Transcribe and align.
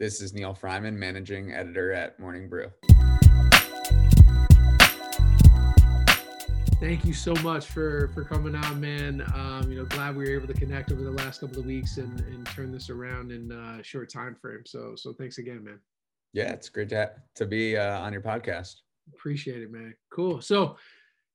This 0.00 0.20
is 0.20 0.34
Neal 0.34 0.54
Freyman, 0.54 0.98
managing 0.98 1.52
editor 1.52 1.92
at 1.92 2.18
Morning 2.18 2.48
Brew. 2.48 2.68
Thank 6.80 7.04
you 7.04 7.12
so 7.12 7.32
much 7.44 7.66
for 7.66 8.10
for 8.12 8.24
coming 8.24 8.56
on, 8.56 8.80
man. 8.80 9.22
Um, 9.32 9.70
you 9.70 9.76
know, 9.78 9.84
glad 9.84 10.16
we 10.16 10.24
were 10.24 10.34
able 10.34 10.48
to 10.48 10.52
connect 10.52 10.90
over 10.90 11.04
the 11.04 11.12
last 11.12 11.42
couple 11.42 11.60
of 11.60 11.66
weeks 11.66 11.98
and 11.98 12.18
and 12.22 12.44
turn 12.46 12.72
this 12.72 12.90
around 12.90 13.30
in 13.30 13.52
a 13.52 13.84
short 13.84 14.10
time 14.10 14.34
frame. 14.34 14.62
So 14.66 14.96
so 14.96 15.12
thanks 15.12 15.38
again, 15.38 15.62
man. 15.62 15.78
Yeah, 16.32 16.50
it's 16.50 16.68
great 16.68 16.88
to 16.88 17.12
to 17.36 17.46
be 17.46 17.76
uh, 17.76 18.00
on 18.00 18.12
your 18.12 18.22
podcast. 18.22 18.74
Appreciate 19.14 19.62
it, 19.62 19.70
man. 19.70 19.94
Cool. 20.10 20.40
So 20.40 20.76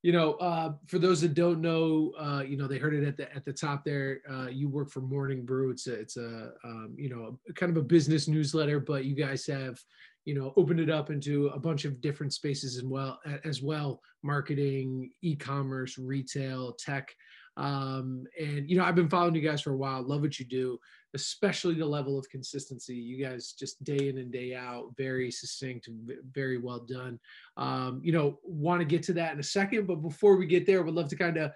you 0.02 0.14
know, 0.14 0.34
uh, 0.36 0.74
for 0.88 0.98
those 0.98 1.22
that 1.22 1.34
don't 1.34 1.60
know, 1.60 2.14
uh, 2.18 2.42
you 2.48 2.56
know, 2.56 2.68
they 2.68 2.78
heard 2.78 2.94
it 2.94 3.06
at 3.06 3.18
the 3.18 3.34
at 3.36 3.44
the 3.44 3.52
top 3.52 3.84
there. 3.84 4.22
Uh, 4.30 4.48
you 4.48 4.70
work 4.70 4.90
for 4.90 5.02
Morning 5.02 5.46
Brew. 5.46 5.72
It's 5.72 5.88
a 5.88 5.94
it's 5.94 6.18
a 6.18 6.52
um, 6.64 6.96
you 6.98 7.10
know 7.10 7.38
kind 7.56 7.70
of 7.70 7.78
a 7.78 7.86
business 7.86 8.28
newsletter, 8.28 8.80
but 8.80 9.06
you 9.06 9.16
guys 9.16 9.46
have 9.48 9.78
you 10.24 10.36
know 10.36 10.54
opened 10.56 10.80
it 10.80 10.90
up 10.90 11.10
into 11.10 11.48
a 11.48 11.60
bunch 11.60 11.84
of 11.84 12.00
different 12.00 12.34
spaces 12.34 12.78
as 12.78 12.84
well 12.84 13.20
as 13.44 13.62
well 13.62 14.02
marketing, 14.24 15.12
e-commerce, 15.22 15.98
retail, 15.98 16.74
tech. 16.74 17.14
Um, 17.58 18.26
and 18.40 18.70
you 18.70 18.78
know, 18.78 18.86
I've 18.86 18.96
been 18.96 19.10
following 19.10 19.36
you 19.36 19.42
guys 19.42 19.62
for 19.62 19.72
a 19.72 19.78
while. 19.78 20.02
Love 20.02 20.22
what 20.22 20.40
you 20.40 20.46
do, 20.46 20.80
especially 21.16 21.76
the 21.76 21.86
level 21.86 22.18
of 22.18 22.30
consistency. 22.30 22.96
You 22.96 23.24
guys 23.26 23.54
just 23.54 23.84
day 23.84 24.10
in 24.10 24.18
and 24.18 24.32
day 24.32 24.56
out, 24.56 24.92
very 24.98 25.32
succinct, 25.32 25.90
very 26.34 26.58
well 26.58 26.80
done. 26.80 27.20
Um, 27.58 28.02
you 28.04 28.12
know, 28.12 28.40
want 28.44 28.82
to 28.82 28.86
get 28.86 29.04
to 29.04 29.14
that 29.14 29.34
in 29.34 29.40
a 29.40 29.44
second, 29.44 29.88
but 29.88 29.98
before 29.98 30.36
we 30.36 30.46
get 30.46 30.66
there, 30.66 30.80
I 30.80 30.84
would 30.84 30.94
love 30.94 31.10
to 31.10 31.16
kind 31.16 31.38
of 31.38 31.52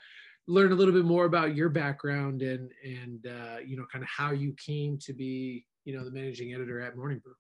learn 0.48 0.72
a 0.72 0.76
little 0.76 0.94
bit 0.94 1.06
more 1.06 1.26
about 1.26 1.56
your 1.56 1.70
background 1.70 2.42
and 2.42 2.72
and 2.84 3.28
uh, 3.28 3.58
you 3.66 3.78
know, 3.78 3.86
kind 3.92 4.04
of 4.04 4.10
how 4.10 4.32
you 4.32 4.54
came 4.54 4.98
to 5.00 5.14
be, 5.14 5.66
you 5.86 5.96
know, 5.96 6.04
the 6.04 6.12
managing 6.12 6.54
editor 6.54 6.82
at 6.82 6.98
Morning 6.98 7.20
Brew. 7.20 7.34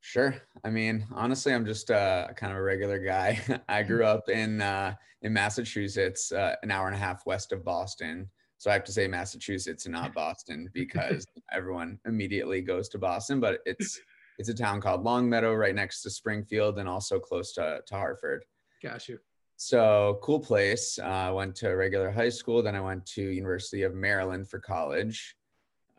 Sure. 0.00 0.34
I 0.64 0.70
mean, 0.70 1.06
honestly, 1.12 1.52
I'm 1.52 1.66
just 1.66 1.90
uh, 1.90 2.28
kind 2.36 2.52
of 2.52 2.58
a 2.58 2.62
regular 2.62 2.98
guy. 2.98 3.40
I 3.68 3.82
grew 3.82 4.04
up 4.04 4.28
in 4.28 4.60
uh, 4.60 4.94
in 5.22 5.32
Massachusetts, 5.32 6.32
uh, 6.32 6.54
an 6.62 6.70
hour 6.70 6.86
and 6.86 6.94
a 6.94 6.98
half 6.98 7.26
west 7.26 7.52
of 7.52 7.64
Boston. 7.64 8.30
So 8.58 8.70
I 8.70 8.74
have 8.74 8.84
to 8.84 8.92
say 8.92 9.06
Massachusetts 9.06 9.86
and 9.86 9.94
not 9.94 10.14
Boston 10.14 10.68
because 10.74 11.26
everyone 11.52 11.98
immediately 12.06 12.60
goes 12.60 12.88
to 12.90 12.98
Boston. 12.98 13.40
But 13.40 13.60
it's 13.66 14.00
it's 14.38 14.48
a 14.48 14.54
town 14.54 14.80
called 14.80 15.04
Longmeadow, 15.04 15.54
right 15.54 15.74
next 15.74 16.02
to 16.02 16.10
Springfield, 16.10 16.78
and 16.78 16.88
also 16.88 17.18
close 17.18 17.52
to 17.54 17.80
to 17.86 17.94
Hartford. 17.94 18.44
Got 18.82 19.08
you. 19.08 19.18
So 19.56 20.20
cool 20.22 20.40
place. 20.40 20.98
Uh, 21.02 21.06
I 21.06 21.30
went 21.30 21.56
to 21.56 21.70
regular 21.70 22.10
high 22.10 22.28
school, 22.28 22.62
then 22.62 22.76
I 22.76 22.80
went 22.80 23.04
to 23.06 23.22
University 23.22 23.82
of 23.82 23.94
Maryland 23.94 24.48
for 24.48 24.60
college, 24.60 25.34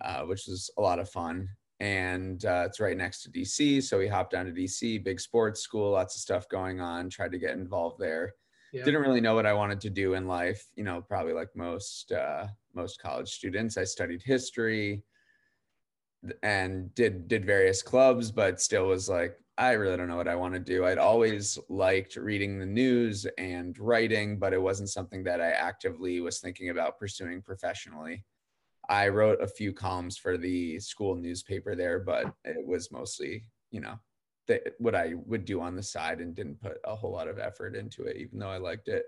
uh, 0.01 0.21
which 0.21 0.47
was 0.47 0.71
a 0.77 0.81
lot 0.81 0.99
of 0.99 1.09
fun 1.09 1.49
and 1.79 2.44
uh, 2.45 2.63
it's 2.66 2.79
right 2.79 2.97
next 2.97 3.23
to 3.23 3.29
DC. 3.29 3.81
So 3.83 3.97
we 3.97 4.07
hopped 4.07 4.31
down 4.31 4.45
to 4.45 4.51
DC, 4.51 5.03
big 5.03 5.19
sports 5.19 5.61
school, 5.61 5.91
lots 5.91 6.16
of 6.16 6.21
stuff 6.21 6.47
going 6.49 6.81
on. 6.81 7.09
Tried 7.09 7.31
to 7.31 7.39
get 7.39 7.51
involved 7.51 7.99
there. 7.99 8.33
Yeah. 8.72 8.84
Didn't 8.84 9.02
really 9.02 9.22
know 9.22 9.36
what 9.36 9.45
I 9.45 9.53
wanted 9.53 9.81
to 9.81 9.89
do 9.89 10.14
in 10.14 10.28
life. 10.28 10.66
You 10.75 10.84
know, 10.84 11.02
probably 11.02 11.34
like 11.34 11.50
most 11.56 12.12
uh, 12.12 12.48
most 12.73 13.02
college 13.02 13.30
students. 13.30 13.78
I 13.78 13.84
studied 13.84 14.22
history 14.23 15.03
and 16.44 16.94
did 16.95 17.28
did 17.28 17.45
various 17.45 17.81
clubs, 17.81 18.31
but 18.31 18.62
still 18.62 18.88
was 18.88 19.09
like, 19.09 19.38
I 19.58 19.72
really 19.72 19.97
don't 19.97 20.08
know 20.08 20.17
what 20.17 20.28
I 20.28 20.36
want 20.36 20.53
to 20.53 20.59
do. 20.59 20.86
I'd 20.86 20.97
always 20.97 21.58
liked 21.67 22.16
reading 22.16 22.59
the 22.59 22.66
news 22.66 23.25
and 23.38 23.78
writing, 23.78 24.40
but 24.40 24.53
it 24.53 24.62
wasn't 24.62 24.90
something 24.90 25.23
that 25.23 25.42
I 25.42 25.52
actively 25.52 26.22
was 26.22 26.40
thinking 26.40 26.70
about 26.70 26.97
pursuing 26.97 27.42
professionally. 27.42 28.23
I 28.88 29.09
wrote 29.09 29.42
a 29.42 29.47
few 29.47 29.73
columns 29.73 30.17
for 30.17 30.38
the 30.38 30.80
school 30.80 31.16
newspaper 31.16 31.75
there, 31.75 32.00
but 32.00 32.34
it 32.44 32.66
was 32.66 32.92
mostly, 32.92 33.45
you 33.70 33.81
know, 33.81 34.00
the, 34.50 34.61
what 34.80 34.95
I 34.95 35.14
would 35.25 35.45
do 35.45 35.61
on 35.61 35.78
the 35.78 35.83
side 35.83 36.19
and 36.19 36.36
didn't 36.36 36.61
put 36.61 36.78
a 36.83 36.95
whole 36.95 37.14
lot 37.14 37.30
of 37.30 37.39
effort 37.39 37.73
into 37.75 38.03
it, 38.03 38.17
even 38.17 38.39
though 38.39 38.50
I 38.50 38.58
liked 38.58 38.89
it. 38.89 39.06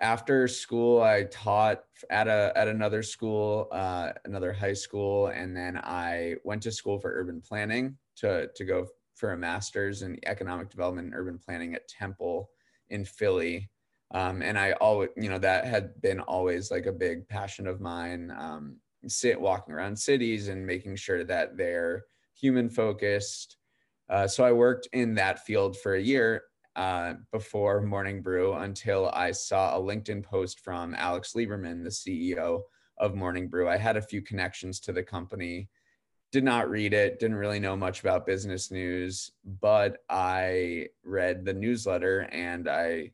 After 0.00 0.48
school, 0.48 1.02
I 1.02 1.24
taught 1.24 1.84
at 2.08 2.26
a 2.26 2.52
at 2.56 2.68
another 2.68 3.02
school, 3.02 3.68
uh, 3.70 4.12
another 4.24 4.54
high 4.54 4.72
school, 4.72 5.26
and 5.26 5.54
then 5.54 5.76
I 5.76 6.36
went 6.42 6.62
to 6.62 6.72
school 6.72 6.98
for 6.98 7.12
urban 7.12 7.42
planning 7.42 7.98
to 8.16 8.48
to 8.54 8.64
go 8.64 8.86
for 9.14 9.32
a 9.32 9.36
master's 9.36 10.00
in 10.00 10.18
economic 10.24 10.70
development 10.70 11.08
and 11.08 11.14
urban 11.14 11.38
planning 11.38 11.74
at 11.74 11.86
Temple 11.86 12.48
in 12.88 13.04
Philly 13.04 13.68
um, 14.12 14.42
and 14.42 14.58
I 14.58 14.72
always, 14.72 15.10
you 15.16 15.28
know, 15.28 15.38
that 15.38 15.64
had 15.64 16.00
been 16.00 16.20
always 16.20 16.70
like 16.70 16.86
a 16.86 16.92
big 16.92 17.28
passion 17.28 17.66
of 17.66 17.80
mine. 17.80 18.32
Um, 18.36 18.76
sit 19.06 19.40
walking 19.40 19.72
around 19.72 19.96
cities 19.96 20.48
and 20.48 20.66
making 20.66 20.96
sure 20.96 21.24
that 21.24 21.56
they're 21.56 22.04
human 22.34 22.68
focused. 22.68 23.56
Uh, 24.10 24.26
so 24.26 24.44
I 24.44 24.50
worked 24.50 24.88
in 24.92 25.14
that 25.14 25.46
field 25.46 25.78
for 25.78 25.94
a 25.94 26.02
year 26.02 26.42
uh, 26.74 27.14
before 27.30 27.80
Morning 27.80 28.22
Brew 28.22 28.54
until 28.54 29.08
I 29.10 29.30
saw 29.30 29.76
a 29.76 29.80
LinkedIn 29.80 30.24
post 30.24 30.60
from 30.60 30.94
Alex 30.96 31.34
Lieberman, 31.34 31.84
the 31.84 31.90
CEO 31.90 32.62
of 32.98 33.14
Morning 33.14 33.48
Brew. 33.48 33.68
I 33.68 33.76
had 33.76 33.96
a 33.96 34.02
few 34.02 34.20
connections 34.20 34.80
to 34.80 34.92
the 34.92 35.02
company, 35.02 35.68
did 36.32 36.42
not 36.42 36.68
read 36.68 36.92
it, 36.92 37.20
didn't 37.20 37.36
really 37.36 37.60
know 37.60 37.76
much 37.76 38.00
about 38.00 38.26
business 38.26 38.72
news, 38.72 39.30
but 39.60 39.98
I 40.08 40.88
read 41.04 41.44
the 41.44 41.54
newsletter 41.54 42.28
and 42.32 42.68
I 42.68 43.12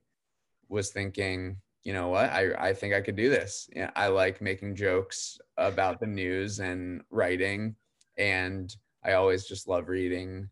was 0.69 0.91
thinking, 0.91 1.59
you 1.84 1.93
know 1.93 2.09
what, 2.09 2.31
I, 2.31 2.53
I 2.59 2.73
think 2.73 2.95
I 2.95 3.03
could 3.03 3.17
do 3.17 3.28
this. 3.28 3.69
I 3.95 4.09
like 4.09 4.41
making 4.41 4.77
jokes 4.77 5.39
about 5.59 6.01
the 6.01 6.07
news 6.07 6.59
and 6.59 7.03
writing. 7.11 7.77
And 8.17 8.75
I 9.05 9.13
always 9.13 9.47
just 9.47 9.69
love 9.69 9.89
reading 9.89 10.49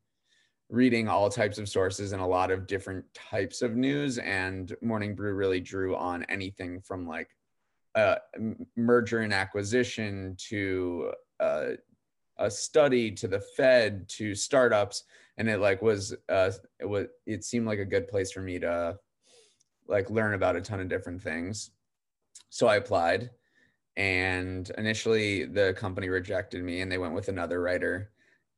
reading 0.75 1.09
all 1.09 1.31
types 1.31 1.59
of 1.59 1.69
sources 1.69 2.13
and 2.13 2.21
a 2.21 2.27
lot 2.27 2.51
of 2.51 2.67
different 2.67 3.05
types 3.15 3.63
of 3.63 3.77
news 3.77 4.19
and 4.19 4.75
morning 4.83 5.15
brew 5.15 5.35
really 5.35 5.61
drew 5.61 5.95
on 5.95 6.25
anything 6.25 6.81
from 6.81 7.07
like 7.07 7.29
uh, 7.95 8.17
merger 8.77 9.21
and 9.21 9.33
acquisition 9.33 10.35
to 10.37 11.13
uh, 11.39 11.69
a 12.39 12.51
study 12.51 13.11
to 13.13 13.29
the 13.29 13.39
fed 13.39 14.09
to 14.09 14.35
startups 14.35 15.05
and 15.39 15.49
it 15.49 15.61
like 15.61 15.81
was 15.81 16.15
uh, 16.29 16.51
it 16.81 16.87
was 16.87 17.07
it 17.27 17.45
seemed 17.45 17.67
like 17.67 17.79
a 17.79 17.85
good 17.85 18.09
place 18.09 18.33
for 18.33 18.41
me 18.41 18.59
to 18.59 18.99
like 19.87 20.11
learn 20.11 20.35
about 20.35 20.57
a 20.57 20.61
ton 20.61 20.81
of 20.81 20.89
different 20.89 21.23
things. 21.23 21.71
So 22.51 22.67
I 22.67 22.77
applied 22.77 23.31
and 23.97 24.71
initially 24.77 25.45
the 25.45 25.75
company 25.77 26.09
rejected 26.09 26.65
me 26.65 26.81
and 26.81 26.91
they 26.91 26.99
went 26.99 27.15
with 27.15 27.29
another 27.29 27.61
writer. 27.61 28.11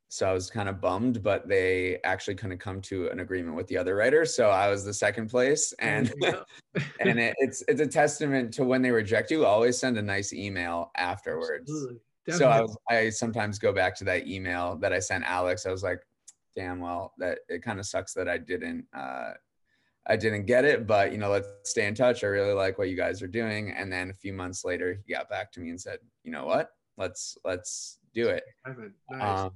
So 0.09 0.29
I 0.29 0.33
was 0.33 0.49
kind 0.49 0.69
of 0.69 0.79
bummed, 0.79 1.21
but 1.21 1.47
they 1.47 1.99
actually 2.03 2.35
couldn't 2.35 2.59
come 2.59 2.81
to 2.83 3.09
an 3.09 3.19
agreement 3.19 3.57
with 3.57 3.67
the 3.67 3.77
other 3.77 3.95
writer. 3.95 4.25
So 4.25 4.49
I 4.49 4.69
was 4.69 4.85
the 4.85 4.93
second 4.93 5.29
place. 5.29 5.73
And 5.79 6.13
and 6.99 7.19
it, 7.19 7.35
it's 7.39 7.63
it's 7.67 7.81
a 7.81 7.87
testament 7.87 8.53
to 8.53 8.63
when 8.63 8.81
they 8.81 8.91
reject 8.91 9.31
you, 9.31 9.45
always 9.45 9.77
send 9.77 9.97
a 9.97 10.01
nice 10.01 10.31
email 10.31 10.91
afterwards. 10.95 11.71
So 12.29 12.49
I 12.49 12.61
was 12.61 12.77
I 12.89 13.09
sometimes 13.09 13.59
go 13.59 13.73
back 13.73 13.95
to 13.97 14.03
that 14.05 14.27
email 14.27 14.77
that 14.77 14.93
I 14.93 14.99
sent 14.99 15.25
Alex. 15.25 15.65
I 15.65 15.71
was 15.71 15.83
like, 15.83 15.99
damn 16.55 16.79
well, 16.79 17.13
that 17.17 17.39
it 17.49 17.61
kind 17.61 17.79
of 17.79 17.85
sucks 17.85 18.13
that 18.13 18.29
I 18.29 18.37
didn't 18.37 18.85
uh, 18.95 19.33
I 20.07 20.15
didn't 20.15 20.45
get 20.45 20.63
it, 20.63 20.87
but 20.87 21.11
you 21.11 21.17
know, 21.17 21.29
let's 21.29 21.47
stay 21.65 21.85
in 21.85 21.95
touch. 21.95 22.23
I 22.23 22.27
really 22.27 22.53
like 22.53 22.77
what 22.77 22.89
you 22.89 22.95
guys 22.95 23.21
are 23.21 23.27
doing. 23.27 23.71
And 23.71 23.91
then 23.91 24.09
a 24.09 24.13
few 24.13 24.31
months 24.31 24.63
later, 24.63 24.97
he 25.05 25.13
got 25.13 25.29
back 25.29 25.51
to 25.53 25.59
me 25.59 25.69
and 25.69 25.79
said, 25.79 25.99
you 26.23 26.31
know 26.31 26.45
what? 26.45 26.71
Let's 26.97 27.37
let's 27.43 27.99
do 28.13 28.29
it. 28.29 28.43
Nice. 29.09 29.39
Um, 29.39 29.51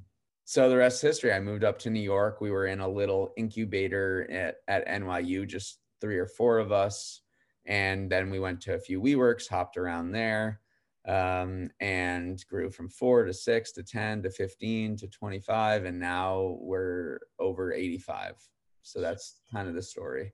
so 0.51 0.67
the 0.67 0.75
rest 0.75 0.97
is 0.97 1.01
history. 1.01 1.31
I 1.31 1.39
moved 1.39 1.63
up 1.63 1.79
to 1.79 1.89
New 1.89 2.01
York. 2.01 2.41
We 2.41 2.51
were 2.51 2.65
in 2.65 2.81
a 2.81 2.89
little 2.89 3.31
incubator 3.37 4.29
at, 4.29 4.55
at 4.67 4.85
NYU, 4.85 5.47
just 5.47 5.79
three 6.01 6.17
or 6.17 6.27
four 6.27 6.59
of 6.59 6.73
us. 6.73 7.21
And 7.65 8.11
then 8.11 8.29
we 8.29 8.37
went 8.37 8.59
to 8.63 8.73
a 8.73 8.79
few 8.79 8.99
WeWorks, 8.99 9.47
hopped 9.47 9.77
around 9.77 10.11
there, 10.11 10.59
um, 11.07 11.69
and 11.79 12.45
grew 12.49 12.69
from 12.69 12.89
four 12.89 13.23
to 13.23 13.33
six 13.33 13.71
to 13.71 13.83
10 13.83 14.23
to 14.23 14.29
15 14.29 14.97
to 14.97 15.07
25. 15.07 15.85
And 15.85 15.97
now 15.97 16.57
we're 16.59 17.19
over 17.39 17.71
85. 17.71 18.35
So 18.81 18.99
that's 18.99 19.37
kind 19.53 19.69
of 19.69 19.73
the 19.73 19.81
story. 19.81 20.33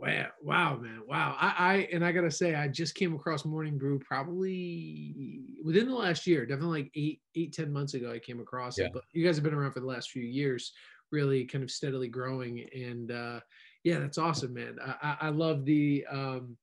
Wow, 0.00 0.26
wow, 0.42 0.78
man, 0.78 1.00
wow! 1.06 1.36
I, 1.38 1.54
I 1.58 1.88
and 1.92 2.02
I 2.02 2.10
gotta 2.10 2.30
say, 2.30 2.54
I 2.54 2.68
just 2.68 2.94
came 2.94 3.14
across 3.14 3.44
Morning 3.44 3.76
Brew 3.76 3.98
probably 3.98 5.58
within 5.62 5.88
the 5.88 5.94
last 5.94 6.26
year, 6.26 6.46
definitely 6.46 6.84
like 6.84 6.92
eight, 6.94 7.20
eight, 7.36 7.52
ten 7.52 7.70
months 7.70 7.92
ago. 7.92 8.10
I 8.10 8.18
came 8.18 8.40
across 8.40 8.78
yeah. 8.78 8.86
it, 8.86 8.92
but 8.94 9.02
you 9.12 9.22
guys 9.26 9.36
have 9.36 9.44
been 9.44 9.52
around 9.52 9.72
for 9.72 9.80
the 9.80 9.86
last 9.86 10.10
few 10.10 10.22
years, 10.22 10.72
really 11.12 11.44
kind 11.44 11.62
of 11.62 11.70
steadily 11.70 12.08
growing, 12.08 12.66
and 12.74 13.12
uh, 13.12 13.40
yeah, 13.84 13.98
that's 13.98 14.16
awesome, 14.16 14.54
man. 14.54 14.78
I, 14.82 15.16
I 15.20 15.28
love 15.28 15.66
the. 15.66 16.06
Um, 16.10 16.56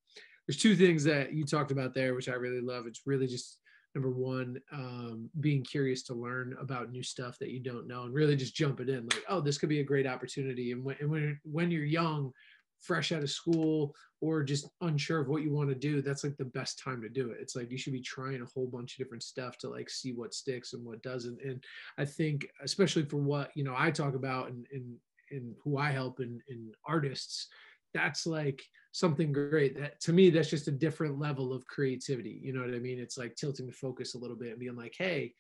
there's 0.47 0.57
two 0.57 0.75
things 0.75 1.03
that 1.03 1.31
you 1.33 1.45
talked 1.45 1.71
about 1.71 1.93
there, 1.93 2.15
which 2.15 2.29
I 2.29 2.33
really 2.33 2.61
love. 2.61 2.87
It's 2.87 3.01
really 3.05 3.27
just 3.27 3.59
number 3.93 4.09
one, 4.09 4.57
um, 4.71 5.29
being 5.39 5.63
curious 5.63 6.03
to 6.03 6.13
learn 6.13 6.55
about 6.59 6.91
new 6.91 7.03
stuff 7.03 7.37
that 7.39 7.49
you 7.49 7.59
don't 7.59 7.87
know, 7.87 8.03
and 8.03 8.13
really 8.13 8.35
just 8.35 8.55
jump 8.55 8.79
it 8.79 8.89
in, 8.89 9.03
like, 9.03 9.23
oh, 9.29 9.41
this 9.41 9.57
could 9.59 9.69
be 9.69 9.79
a 9.81 9.83
great 9.83 10.07
opportunity. 10.07 10.71
And 10.71 10.83
when 10.83 10.95
and 10.99 11.09
when 11.11 11.39
when 11.43 11.69
you're 11.69 11.85
young 11.85 12.31
fresh 12.79 13.11
out 13.11 13.23
of 13.23 13.29
school 13.29 13.95
or 14.21 14.43
just 14.43 14.69
unsure 14.81 15.19
of 15.19 15.27
what 15.27 15.43
you 15.43 15.51
want 15.51 15.69
to 15.69 15.75
do, 15.75 16.01
that's 16.01 16.23
like 16.23 16.37
the 16.37 16.45
best 16.45 16.79
time 16.79 17.01
to 17.01 17.09
do 17.09 17.31
it. 17.31 17.37
It's 17.39 17.55
like 17.55 17.71
you 17.71 17.77
should 17.77 17.93
be 17.93 18.01
trying 18.01 18.41
a 18.41 18.45
whole 18.45 18.67
bunch 18.67 18.93
of 18.93 18.97
different 18.97 19.23
stuff 19.23 19.57
to 19.59 19.69
like 19.69 19.89
see 19.89 20.13
what 20.13 20.33
sticks 20.33 20.73
and 20.73 20.83
what 20.83 21.03
doesn't. 21.03 21.39
And 21.41 21.63
I 21.97 22.05
think, 22.05 22.47
especially 22.61 23.03
for 23.05 23.17
what 23.17 23.51
you 23.55 23.63
know, 23.63 23.75
I 23.77 23.91
talk 23.91 24.15
about 24.15 24.49
and 24.49 24.65
and 24.71 24.95
and 25.31 25.55
who 25.63 25.77
I 25.77 25.91
help 25.91 26.19
in 26.19 26.41
in 26.49 26.71
artists, 26.85 27.47
that's 27.93 28.25
like 28.25 28.63
something 28.91 29.31
great. 29.31 29.77
That 29.79 29.99
to 30.01 30.13
me, 30.13 30.29
that's 30.29 30.49
just 30.49 30.67
a 30.67 30.71
different 30.71 31.19
level 31.19 31.53
of 31.53 31.67
creativity. 31.67 32.39
You 32.41 32.53
know 32.53 32.61
what 32.61 32.73
I 32.73 32.79
mean? 32.79 32.99
It's 32.99 33.17
like 33.17 33.35
tilting 33.35 33.67
the 33.67 33.73
focus 33.73 34.15
a 34.15 34.17
little 34.17 34.37
bit 34.37 34.49
and 34.49 34.59
being 34.59 34.75
like, 34.75 34.95
hey, 34.97 35.33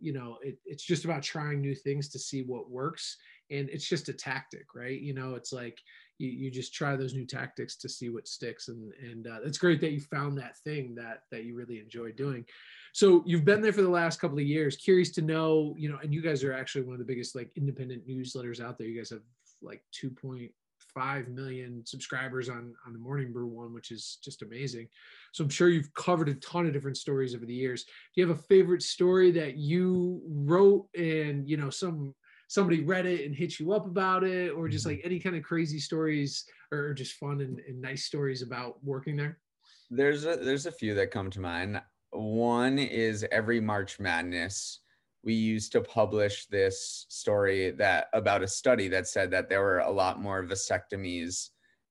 you 0.00 0.12
know, 0.12 0.38
it, 0.42 0.58
it's 0.64 0.84
just 0.84 1.04
about 1.04 1.22
trying 1.22 1.60
new 1.60 1.74
things 1.74 2.08
to 2.10 2.18
see 2.18 2.42
what 2.42 2.70
works. 2.70 3.16
And 3.50 3.68
it's 3.70 3.88
just 3.88 4.08
a 4.08 4.12
tactic, 4.12 4.74
right? 4.74 5.00
You 5.00 5.14
know, 5.14 5.34
it's 5.34 5.52
like 5.52 5.78
you, 6.18 6.28
you 6.28 6.50
just 6.50 6.74
try 6.74 6.96
those 6.96 7.14
new 7.14 7.24
tactics 7.24 7.76
to 7.76 7.88
see 7.88 8.08
what 8.08 8.28
sticks. 8.28 8.68
And 8.68 8.92
and 8.94 9.26
uh, 9.26 9.38
it's 9.44 9.58
great 9.58 9.80
that 9.80 9.92
you 9.92 10.00
found 10.00 10.36
that 10.38 10.58
thing 10.58 10.94
that 10.96 11.22
that 11.30 11.44
you 11.44 11.56
really 11.56 11.78
enjoy 11.78 12.12
doing. 12.12 12.44
So 12.92 13.22
you've 13.24 13.44
been 13.44 13.62
there 13.62 13.72
for 13.72 13.82
the 13.82 13.88
last 13.88 14.20
couple 14.20 14.38
of 14.38 14.44
years. 14.44 14.76
Curious 14.76 15.10
to 15.12 15.22
know 15.22 15.74
you 15.78 15.88
know 15.88 15.98
and 16.02 16.12
you 16.12 16.20
guys 16.20 16.44
are 16.44 16.52
actually 16.52 16.82
one 16.82 16.94
of 16.94 16.98
the 16.98 17.04
biggest 17.04 17.34
like 17.34 17.50
independent 17.56 18.06
newsletters 18.06 18.60
out 18.60 18.78
there. 18.78 18.88
You 18.88 18.98
guys 18.98 19.10
have 19.10 19.22
like 19.62 19.82
2.5 19.94 21.28
million 21.28 21.84
subscribers 21.86 22.48
on 22.48 22.74
on 22.86 22.92
the 22.92 22.98
morning 22.98 23.32
brew 23.32 23.46
one 23.46 23.72
which 23.72 23.90
is 23.90 24.18
just 24.22 24.42
amazing. 24.42 24.88
So 25.32 25.44
i'm 25.44 25.50
sure 25.50 25.68
you've 25.68 25.94
covered 25.94 26.28
a 26.28 26.34
ton 26.34 26.66
of 26.66 26.72
different 26.72 26.96
stories 26.96 27.34
over 27.34 27.46
the 27.46 27.54
years. 27.54 27.84
Do 27.84 28.20
you 28.20 28.28
have 28.28 28.36
a 28.36 28.42
favorite 28.42 28.82
story 28.82 29.30
that 29.32 29.56
you 29.56 30.20
wrote 30.26 30.88
and 30.96 31.48
you 31.48 31.56
know 31.56 31.70
some 31.70 32.14
somebody 32.48 32.82
read 32.82 33.06
it 33.06 33.24
and 33.24 33.34
hit 33.34 33.60
you 33.60 33.72
up 33.72 33.86
about 33.86 34.24
it 34.24 34.50
or 34.50 34.68
just 34.68 34.86
mm-hmm. 34.86 34.96
like 34.96 35.04
any 35.04 35.20
kind 35.20 35.36
of 35.36 35.42
crazy 35.42 35.78
stories 35.78 36.44
or 36.72 36.92
just 36.94 37.14
fun 37.14 37.40
and, 37.40 37.60
and 37.68 37.80
nice 37.80 38.04
stories 38.04 38.42
about 38.42 38.82
working 38.82 39.16
there? 39.16 39.38
There's 39.90 40.24
a 40.26 40.36
there's 40.36 40.66
a 40.66 40.72
few 40.72 40.94
that 40.94 41.10
come 41.10 41.30
to 41.30 41.40
mind. 41.40 41.80
One 42.10 42.78
is 42.78 43.24
every 43.30 43.60
march 43.60 44.00
madness 44.00 44.80
we 45.24 45.34
used 45.34 45.72
to 45.72 45.80
publish 45.80 46.46
this 46.46 47.06
story 47.08 47.70
that 47.72 48.06
about 48.12 48.42
a 48.42 48.48
study 48.48 48.88
that 48.88 49.06
said 49.06 49.30
that 49.30 49.48
there 49.48 49.62
were 49.62 49.80
a 49.80 49.90
lot 49.90 50.20
more 50.20 50.44
vasectomies 50.44 51.50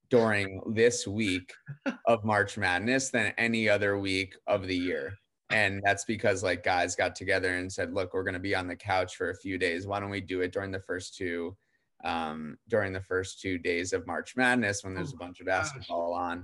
during 0.09 0.62
this 0.74 1.06
week 1.06 1.54
of 2.06 2.24
March 2.24 2.57
Madness 2.57 3.09
than 3.09 3.33
any 3.38 3.68
other 3.68 4.00
week 4.00 4.36
of 4.48 4.65
the 4.65 4.75
year 4.75 5.13
and 5.50 5.82
that's 5.84 6.04
because 6.04 6.44
like 6.44 6.64
guys 6.64 6.96
got 6.96 7.16
together 7.16 7.56
and 7.56 7.72
said 7.72 7.94
look 7.94 8.14
we're 8.14 8.24
going 8.24 8.34
to 8.34 8.40
be 8.40 8.56
on 8.56 8.68
the 8.68 8.76
couch 8.76 9.16
for 9.16 9.30
a 9.30 9.36
few 9.36 9.58
days. 9.58 9.88
Why 9.88 10.00
don't 10.00 10.10
we 10.10 10.22
do 10.22 10.42
it 10.42 10.52
during 10.52 10.72
the 10.72 10.80
first 10.80 11.16
two 11.16 11.56
um, 12.04 12.58
during 12.68 12.94
the 12.94 13.02
first 13.02 13.42
two 13.42 13.58
days 13.58 13.92
of 13.94 14.06
march 14.06 14.36
madness 14.36 14.84
when 14.84 14.94
there's 14.94 15.14
a 15.14 15.16
oh 15.16 15.20
bunch 15.20 15.40
of 15.40 15.46
basketball 15.46 16.14
on? 16.14 16.44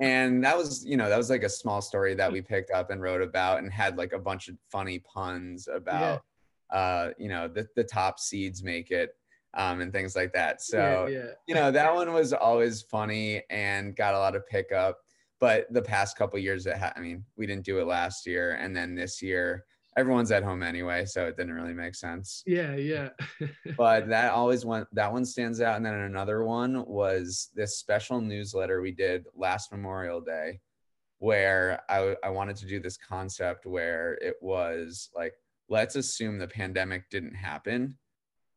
And 0.00 0.42
that 0.44 0.56
was 0.56 0.84
you 0.86 0.96
know 0.96 1.08
that 1.08 1.18
was 1.18 1.30
like 1.30 1.42
a 1.42 1.48
small 1.48 1.82
story 1.82 2.14
that 2.14 2.32
we 2.32 2.40
picked 2.40 2.70
up 2.70 2.90
and 2.90 3.02
wrote 3.02 3.22
about 3.22 3.58
and 3.58 3.72
had 3.72 3.98
like 3.98 4.12
a 4.12 4.18
bunch 4.18 4.48
of 4.48 4.56
funny 4.70 5.00
puns 5.00 5.68
about 5.72 6.22
yeah. 6.72 6.78
uh 6.78 7.10
you 7.18 7.28
know 7.28 7.48
the, 7.48 7.66
the 7.76 7.84
top 7.84 8.18
seeds 8.18 8.62
make 8.62 8.90
it 8.90 9.16
um 9.54 9.80
and 9.80 9.92
things 9.92 10.16
like 10.16 10.32
that. 10.32 10.62
So 10.62 11.06
yeah, 11.10 11.18
yeah. 11.18 11.24
you 11.46 11.54
know 11.54 11.70
that 11.70 11.94
one 11.94 12.12
was 12.12 12.32
always 12.32 12.82
funny 12.82 13.42
and 13.50 13.94
got 13.94 14.14
a 14.14 14.18
lot 14.18 14.36
of 14.36 14.46
pickup 14.46 14.98
but 15.40 15.72
the 15.72 15.82
past 15.82 16.16
couple 16.16 16.38
years 16.38 16.64
that 16.64 16.78
ha- 16.78 16.92
i 16.96 17.00
mean 17.00 17.24
we 17.36 17.46
didn't 17.46 17.64
do 17.64 17.78
it 17.78 17.86
last 17.86 18.26
year 18.26 18.52
and 18.60 18.76
then 18.76 18.94
this 18.94 19.22
year 19.22 19.64
everyone's 19.98 20.30
at 20.30 20.44
home 20.44 20.62
anyway 20.62 21.04
so 21.04 21.26
it 21.26 21.36
didn't 21.36 21.54
really 21.54 21.74
make 21.74 21.94
sense. 21.94 22.44
Yeah 22.46 22.76
yeah. 22.76 23.08
But 23.76 24.08
that 24.10 24.32
always 24.32 24.64
went 24.64 24.86
that 24.94 25.12
one 25.12 25.24
stands 25.24 25.60
out 25.60 25.76
and 25.76 25.84
then 25.84 25.94
another 25.94 26.44
one 26.44 26.84
was 26.86 27.50
this 27.54 27.78
special 27.78 28.20
newsletter 28.20 28.80
we 28.80 28.92
did 28.92 29.26
last 29.34 29.72
memorial 29.72 30.20
day 30.20 30.60
where 31.18 31.82
I, 31.88 32.14
I 32.22 32.30
wanted 32.30 32.54
to 32.56 32.66
do 32.66 32.78
this 32.78 32.96
concept 32.96 33.66
where 33.66 34.14
it 34.22 34.36
was 34.40 35.10
like 35.16 35.34
let's 35.68 35.96
assume 35.96 36.38
the 36.38 36.48
pandemic 36.48 37.10
didn't 37.10 37.34
happen. 37.34 37.98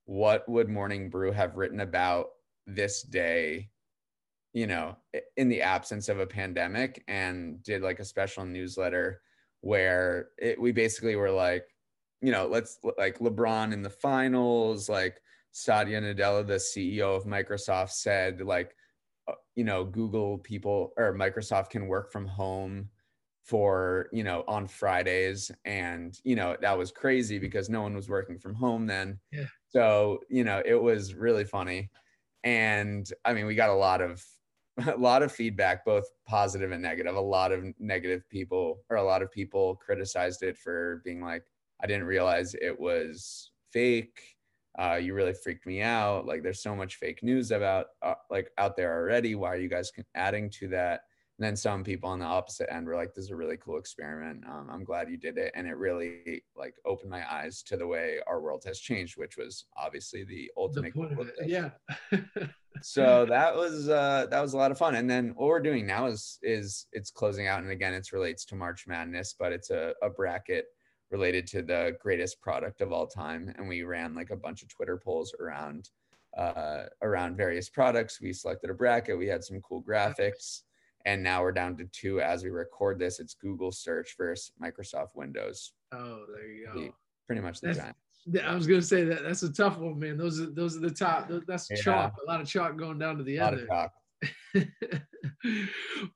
What 0.06 0.48
would 0.48 0.70
morning 0.70 1.10
brew 1.10 1.32
have 1.32 1.58
written 1.58 1.80
about 1.80 2.28
this 2.68 3.02
day 3.02 3.70
you 4.54 4.68
know, 4.68 4.98
in 5.38 5.48
the 5.50 5.62
absence 5.62 6.10
of 6.10 6.20
a 6.20 6.28
pandemic 6.28 7.04
and 7.08 7.64
did 7.64 7.82
like 7.82 8.00
a 8.00 8.06
special 8.06 8.46
newsletter 8.46 9.22
where 9.62 10.30
it, 10.38 10.60
we 10.60 10.72
basically 10.72 11.16
were 11.16 11.32
like, 11.32 11.66
you 12.22 12.32
know, 12.32 12.48
let's 12.48 12.78
like 12.98 13.20
LeBron 13.20 13.74
in 13.74 13.82
the 13.82 13.90
finals, 13.90 14.90
like 14.90 15.22
Satya 15.52 16.02
Nadella, 16.02 16.46
the 16.46 16.56
CEO 16.56 17.16
of 17.16 17.26
Microsoft 17.26 17.92
said 17.92 18.42
like, 18.42 18.76
uh, 19.28 19.34
you 19.56 19.64
know, 19.64 19.84
Google 19.84 20.38
people 20.40 20.94
or 20.98 21.14
Microsoft 21.14 21.70
can 21.70 21.88
work 21.88 22.12
from 22.12 22.28
home 22.28 22.90
for, 23.44 24.08
you 24.12 24.24
know, 24.24 24.44
on 24.48 24.68
Fridays. 24.68 25.52
And, 25.66 26.18
you 26.24 26.36
know, 26.36 26.58
that 26.62 26.78
was 26.78 26.92
crazy 26.92 27.40
because 27.40 27.70
no 27.70 27.82
one 27.82 27.96
was 27.96 28.10
working 28.10 28.38
from 28.38 28.54
home 28.54 28.86
then. 28.86 29.20
Yeah. 29.32 29.46
So, 29.70 30.20
you 30.30 30.44
know, 30.44 30.62
it 30.64 30.82
was 30.82 31.16
really 31.16 31.46
funny. 31.46 31.90
And 32.44 33.10
I 33.26 33.34
mean, 33.34 33.46
we 33.46 33.56
got 33.56 33.70
a 33.70 33.76
lot 33.76 34.02
of 34.02 34.24
a 34.88 34.98
lot 34.98 35.24
of 35.24 35.32
feedback, 35.32 35.86
both 35.86 36.06
positive 36.28 36.72
and 36.72 36.82
negative. 36.82 37.16
A 37.16 37.22
lot 37.22 37.52
of 37.52 37.66
negative 37.80 38.28
people, 38.30 38.80
or 38.90 38.98
a 38.98 39.04
lot 39.04 39.22
of 39.22 39.32
people 39.32 39.76
criticized 39.76 40.44
it 40.44 40.58
for 40.58 41.02
being 41.04 41.22
like, 41.22 41.44
I 41.84 41.88
didn't 41.88 42.06
realize 42.06 42.54
it 42.56 42.80
was 42.80 43.52
fake. 43.72 44.22
Uh, 44.80 44.96
you 44.96 45.14
really 45.14 45.34
freaked 45.34 45.66
me 45.66 45.82
out. 45.82 46.26
Like, 46.26 46.44
there's 46.44 46.64
so 46.64 46.76
much 46.76 46.96
fake 46.96 47.22
news 47.22 47.52
about 47.52 47.88
uh, 48.02 48.14
like 48.30 48.50
out 48.58 48.78
there 48.78 48.94
already. 48.94 49.36
Why 49.36 49.50
are 49.50 49.58
you 49.58 49.70
guys 49.70 49.92
adding 50.16 50.50
to 50.52 50.68
that? 50.70 51.02
And 51.42 51.48
then 51.48 51.56
some 51.56 51.84
people 51.84 52.08
on 52.08 52.20
the 52.20 52.26
opposite 52.26 52.72
end 52.72 52.86
were 52.86 52.96
like, 52.96 53.16
"This 53.16 53.26
is 53.26 53.32
a 53.32 53.36
really 53.36 53.58
cool 53.58 53.80
experiment. 53.80 54.44
Um, 54.48 54.70
I'm 54.72 54.84
glad 54.84 55.10
you 55.10 55.18
did 55.18 55.40
it." 55.40 55.52
And 55.56 55.66
it 55.66 55.76
really 55.76 56.44
like 56.56 56.76
opened 56.86 57.10
my 57.10 57.24
eyes 57.34 57.64
to 57.64 57.78
the 57.78 57.88
way 57.88 58.20
our 58.28 58.40
world 58.42 58.62
has 58.68 58.78
changed, 58.78 59.18
which 59.18 59.38
was 59.38 59.66
obviously 59.76 60.24
the 60.24 60.52
ultimate. 60.56 60.94
The 60.94 61.34
yeah. 61.48 61.72
so 62.84 63.26
that 63.26 63.56
was 63.56 63.90
uh, 63.90 64.28
that 64.30 64.40
was 64.40 64.54
a 64.54 64.58
lot 64.58 64.70
of 64.70 64.78
fun. 64.78 64.94
And 64.94 65.10
then 65.10 65.30
what 65.30 65.48
we're 65.48 65.62
doing 65.62 65.88
now 65.88 66.06
is 66.06 66.38
is 66.44 66.86
it's 66.92 67.10
closing 67.10 67.48
out, 67.48 67.64
and 67.64 67.72
again, 67.72 67.96
it 67.96 68.12
relates 68.14 68.46
to 68.46 68.56
March 68.56 68.86
Madness, 68.86 69.34
but 69.34 69.52
it's 69.52 69.72
a, 69.72 69.96
a 70.04 70.12
bracket 70.12 70.66
related 71.10 71.48
to 71.48 71.64
the 71.64 71.98
greatest 72.00 72.40
product 72.40 72.82
of 72.82 72.92
all 72.92 73.08
time, 73.08 73.52
and 73.58 73.68
we 73.68 73.82
ran 73.82 74.14
like 74.14 74.30
a 74.30 74.36
bunch 74.36 74.62
of 74.62 74.70
Twitter 74.70 75.02
polls 75.04 75.34
around 75.40 75.90
uh, 76.38 76.84
around 77.02 77.36
various 77.36 77.68
products. 77.68 78.22
We 78.22 78.32
selected 78.32 78.70
a 78.70 78.76
bracket. 78.76 79.18
We 79.18 79.26
had 79.26 79.44
some 79.44 79.60
cool 79.62 79.82
graphics 79.82 80.62
and 81.06 81.24
now 81.24 81.42
we're 81.42 81.52
down 81.52 81.78
to 81.78 81.86
two 81.92 82.22
as 82.22 82.44
we 82.44 82.50
record 82.50 83.00
this. 83.00 83.20
It's 83.20 83.34
Google 83.34 83.72
search 83.72 84.16
versus 84.18 84.52
Microsoft 84.62 85.10
Windows. 85.16 85.74
Oh, 85.94 86.26
there 86.36 86.48
you 86.48 86.66
go. 86.66 86.94
Pretty 87.28 87.42
much 87.42 87.62
the 87.62 87.74
time. 87.74 87.96
I 88.46 88.54
was 88.54 88.68
gonna 88.68 88.82
say 88.82 89.04
that 89.06 89.24
that's 89.24 89.44
a 89.44 89.52
tough 89.52 89.78
one, 89.80 89.98
man. 89.98 90.18
Those 90.18 90.40
are 90.40 90.52
those 90.52 90.78
are 90.78 90.82
the 90.82 90.92
top. 90.92 91.30
That's 91.48 91.70
yeah. 91.70 91.78
chalk. 91.78 92.14
A 92.24 92.30
lot 92.30 92.42
of 92.42 92.48
chalk 92.48 92.78
going 92.78 93.00
down 93.00 93.18
to 93.18 93.24
the 93.24 93.38
a 93.38 93.48
end. 93.48 93.68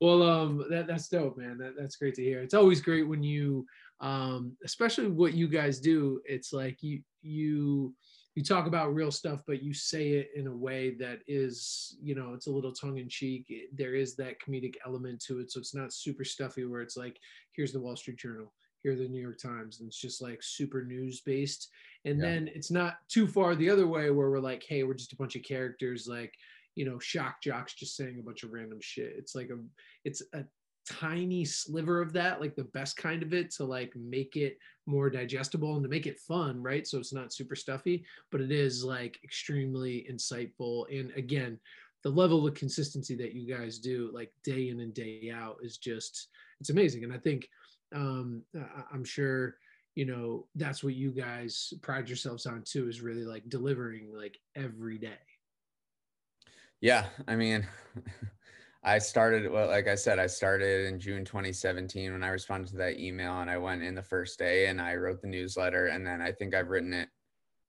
Well, 0.01 0.23
um, 0.23 0.65
that 0.69 0.87
that's 0.87 1.07
dope, 1.07 1.37
man. 1.37 1.57
That, 1.57 1.73
that's 1.77 1.95
great 1.95 2.15
to 2.15 2.23
hear. 2.23 2.41
It's 2.41 2.53
always 2.53 2.81
great 2.81 3.07
when 3.07 3.23
you, 3.23 3.65
um, 4.01 4.55
especially 4.63 5.07
what 5.07 5.33
you 5.33 5.47
guys 5.47 5.79
do. 5.79 6.21
It's 6.25 6.53
like 6.53 6.81
you 6.81 7.01
you 7.21 7.93
you 8.35 8.43
talk 8.43 8.67
about 8.67 8.93
real 8.93 9.11
stuff, 9.11 9.41
but 9.47 9.63
you 9.63 9.73
say 9.73 10.09
it 10.09 10.29
in 10.35 10.47
a 10.47 10.55
way 10.55 10.93
that 10.95 11.19
is, 11.25 11.95
you 12.01 12.15
know, 12.15 12.33
it's 12.33 12.47
a 12.47 12.51
little 12.51 12.73
tongue 12.73 12.97
in 12.97 13.07
cheek. 13.07 13.51
There 13.73 13.95
is 13.95 14.17
that 14.17 14.41
comedic 14.45 14.75
element 14.85 15.21
to 15.27 15.39
it. 15.39 15.51
So 15.51 15.59
it's 15.61 15.73
not 15.73 15.93
super 15.93 16.25
stuffy 16.25 16.65
where 16.65 16.81
it's 16.81 16.97
like, 16.97 17.17
here's 17.53 17.71
the 17.71 17.79
Wall 17.79 17.95
Street 17.95 18.17
Journal, 18.17 18.51
here 18.83 18.93
the 18.97 19.07
New 19.07 19.21
York 19.21 19.39
Times. 19.39 19.79
And 19.79 19.87
it's 19.87 19.99
just 19.99 20.21
like 20.21 20.39
super 20.43 20.83
news 20.83 21.21
based. 21.21 21.69
And 22.03 22.19
yeah. 22.19 22.25
then 22.25 22.49
it's 22.53 22.71
not 22.71 22.95
too 23.07 23.25
far 23.25 23.55
the 23.55 23.69
other 23.69 23.87
way 23.87 24.11
where 24.11 24.29
we're 24.29 24.39
like, 24.39 24.65
hey, 24.67 24.83
we're 24.83 24.95
just 24.95 25.13
a 25.13 25.17
bunch 25.17 25.37
of 25.37 25.43
characters 25.43 26.05
like, 26.05 26.33
you 26.75 26.83
know, 26.83 26.99
shock 26.99 27.41
jocks 27.41 27.73
just 27.73 27.95
saying 27.95 28.17
a 28.19 28.23
bunch 28.23 28.43
of 28.43 28.51
random 28.51 28.79
shit. 28.81 29.13
It's 29.17 29.33
like 29.33 29.49
a, 29.49 29.57
it's 30.03 30.21
a 30.33 30.43
tiny 30.89 31.45
sliver 31.45 32.01
of 32.01 32.13
that, 32.13 32.39
like 32.39 32.55
the 32.55 32.63
best 32.65 32.97
kind 32.97 33.23
of 33.23 33.33
it, 33.33 33.51
to 33.51 33.63
like 33.63 33.95
make 33.95 34.35
it 34.35 34.57
more 34.85 35.09
digestible 35.09 35.75
and 35.75 35.83
to 35.83 35.89
make 35.89 36.07
it 36.07 36.19
fun, 36.19 36.61
right? 36.61 36.85
So 36.85 36.99
it's 36.99 37.13
not 37.13 37.33
super 37.33 37.55
stuffy, 37.55 38.05
but 38.31 38.41
it 38.41 38.51
is 38.51 38.83
like 38.83 39.19
extremely 39.23 40.07
insightful. 40.11 40.85
And 40.91 41.11
again, 41.15 41.59
the 42.03 42.09
level 42.09 42.45
of 42.45 42.53
consistency 42.53 43.15
that 43.15 43.33
you 43.33 43.47
guys 43.47 43.79
do, 43.79 44.11
like 44.13 44.31
day 44.43 44.69
in 44.69 44.79
and 44.79 44.93
day 44.93 45.31
out, 45.33 45.57
is 45.63 45.77
just 45.77 46.27
it's 46.59 46.69
amazing. 46.69 47.03
And 47.03 47.13
I 47.13 47.17
think 47.17 47.49
um, 47.93 48.43
I'm 48.93 49.03
sure 49.03 49.57
you 49.95 50.05
know 50.05 50.45
that's 50.55 50.83
what 50.83 50.93
you 50.93 51.11
guys 51.11 51.73
pride 51.81 52.07
yourselves 52.07 52.45
on 52.45 52.63
too, 52.63 52.87
is 52.87 53.01
really 53.01 53.23
like 53.23 53.49
delivering 53.49 54.13
like 54.13 54.37
every 54.55 54.97
day. 54.97 55.17
Yeah, 56.81 57.05
I 57.27 57.35
mean. 57.35 57.67
I 58.85 58.99
started, 58.99 59.51
well, 59.51 59.67
like 59.67 59.87
I 59.87 59.95
said, 59.95 60.19
I 60.19 60.27
started 60.27 60.85
in 60.85 60.99
June 60.99 61.25
2017 61.25 62.13
when 62.13 62.23
I 62.23 62.27
responded 62.27 62.69
to 62.69 62.77
that 62.77 62.99
email 62.99 63.39
and 63.39 63.49
I 63.49 63.57
went 63.57 63.81
in 63.81 63.95
the 63.95 64.03
first 64.03 64.37
day 64.37 64.67
and 64.67 64.79
I 64.79 64.93
wrote 64.93 65.21
the 65.21 65.27
newsletter. 65.27 65.87
And 65.87 66.05
then 66.05 66.21
I 66.21 66.31
think 66.31 66.53
I've 66.53 66.69
written 66.69 66.93
it 66.93 67.09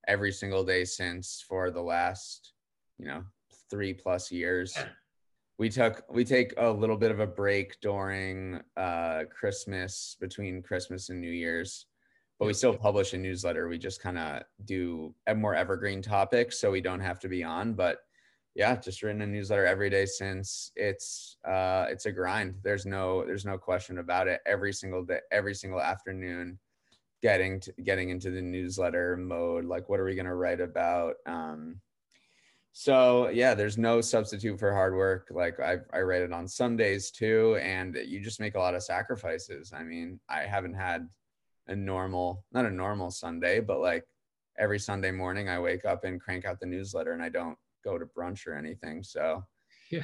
every 0.07 0.31
single 0.31 0.63
day 0.63 0.85
since 0.85 1.43
for 1.47 1.71
the 1.71 1.81
last, 1.81 2.53
you 2.99 3.07
know, 3.07 3.23
three 3.67 3.95
plus 3.95 4.31
years. 4.31 4.77
we 5.57 5.69
took 5.69 6.03
we 6.07 6.23
take 6.23 6.53
a 6.57 6.69
little 6.69 6.97
bit 6.97 7.09
of 7.09 7.19
a 7.19 7.25
break 7.25 7.79
during 7.81 8.61
uh, 8.75 9.23
Christmas 9.31 10.17
between 10.19 10.61
Christmas 10.61 11.09
and 11.09 11.19
New 11.19 11.31
Year's, 11.31 11.87
but 12.37 12.45
we 12.45 12.53
still 12.53 12.75
publish 12.75 13.13
a 13.13 13.17
newsletter. 13.17 13.67
We 13.67 13.79
just 13.79 14.03
kind 14.03 14.19
of 14.19 14.43
do 14.65 15.15
a 15.25 15.33
more 15.33 15.55
evergreen 15.55 16.03
topics, 16.03 16.59
so 16.59 16.69
we 16.69 16.81
don't 16.81 16.99
have 16.99 17.19
to 17.21 17.27
be 17.27 17.43
on. 17.43 17.73
But 17.73 17.97
yeah, 18.57 18.75
just 18.75 19.03
written 19.03 19.21
a 19.21 19.27
newsletter 19.27 19.67
every 19.67 19.87
day 19.87 20.07
since 20.07 20.71
it's 20.75 21.37
uh, 21.47 21.85
it's 21.89 22.07
a 22.07 22.11
grind. 22.11 22.55
There's 22.63 22.87
no 22.87 23.23
there's 23.23 23.45
no 23.45 23.55
question 23.55 23.99
about 23.99 24.27
it. 24.27 24.41
Every 24.47 24.73
single 24.73 25.05
day, 25.05 25.19
every 25.31 25.53
single 25.53 25.79
afternoon, 25.79 26.57
getting 27.21 27.59
to, 27.59 27.71
getting 27.83 28.09
into 28.09 28.31
the 28.31 28.41
newsletter 28.41 29.15
mode. 29.15 29.65
Like, 29.65 29.89
what 29.89 29.99
are 29.99 30.05
we 30.05 30.15
gonna 30.15 30.35
write 30.35 30.59
about? 30.59 31.17
Um, 31.27 31.81
so 32.73 33.29
yeah, 33.29 33.53
there's 33.53 33.77
no 33.77 34.01
substitute 34.01 34.59
for 34.59 34.73
hard 34.73 34.95
work. 34.95 35.27
Like 35.29 35.59
I, 35.59 35.77
I 35.93 36.01
write 36.01 36.23
it 36.23 36.33
on 36.33 36.47
Sundays 36.47 37.11
too, 37.11 37.59
and 37.61 37.95
you 38.07 38.19
just 38.19 38.39
make 38.39 38.55
a 38.55 38.59
lot 38.59 38.73
of 38.73 38.81
sacrifices. 38.81 39.71
I 39.71 39.83
mean, 39.83 40.19
I 40.27 40.41
haven't 40.41 40.73
had 40.73 41.07
a 41.67 41.75
normal, 41.75 42.43
not 42.51 42.65
a 42.65 42.71
normal 42.71 43.11
Sunday, 43.11 43.59
but 43.59 43.81
like 43.81 44.05
every 44.57 44.79
Sunday 44.79 45.11
morning, 45.11 45.47
I 45.47 45.59
wake 45.59 45.85
up 45.85 46.05
and 46.05 46.19
crank 46.19 46.43
out 46.43 46.59
the 46.59 46.65
newsletter, 46.65 47.11
and 47.11 47.21
I 47.21 47.29
don't 47.29 47.55
go 47.87 47.97
to 47.97 48.05
brunch 48.05 48.47
or 48.47 48.55
anything. 48.55 49.03
So 49.03 49.45
yeah, 49.89 50.03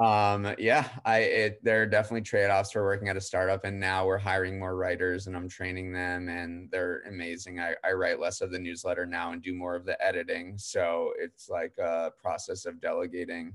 um, 0.00 0.54
yeah, 0.58 0.88
I 1.04 1.18
it 1.18 1.64
there 1.64 1.82
are 1.82 1.86
definitely 1.86 2.22
trade-offs 2.22 2.72
for 2.72 2.84
working 2.84 3.08
at 3.08 3.16
a 3.16 3.20
startup, 3.20 3.64
and 3.64 3.80
now 3.80 4.06
we're 4.06 4.18
hiring 4.18 4.58
more 4.58 4.76
writers, 4.76 5.26
and 5.26 5.36
I'm 5.36 5.48
training 5.48 5.92
them, 5.92 6.28
and 6.28 6.70
they're 6.70 7.02
amazing. 7.08 7.58
I, 7.58 7.74
I 7.82 7.92
write 7.92 8.20
less 8.20 8.40
of 8.42 8.50
the 8.50 8.58
newsletter 8.58 9.06
now 9.06 9.32
and 9.32 9.42
do 9.42 9.54
more 9.54 9.74
of 9.74 9.86
the 9.86 9.96
editing, 10.04 10.58
so 10.58 11.12
it's 11.18 11.48
like 11.48 11.76
a 11.78 12.12
process 12.20 12.66
of 12.66 12.80
delegating. 12.80 13.54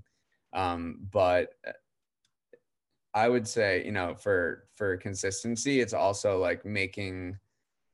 Um, 0.53 1.07
but 1.11 1.53
uh, 1.67 1.71
I 3.13 3.29
would 3.29 3.47
say, 3.47 3.85
you 3.85 3.91
know, 3.91 4.15
for 4.15 4.67
for 4.75 4.97
consistency, 4.97 5.79
it's 5.79 5.93
also 5.93 6.39
like 6.39 6.65
making 6.65 7.37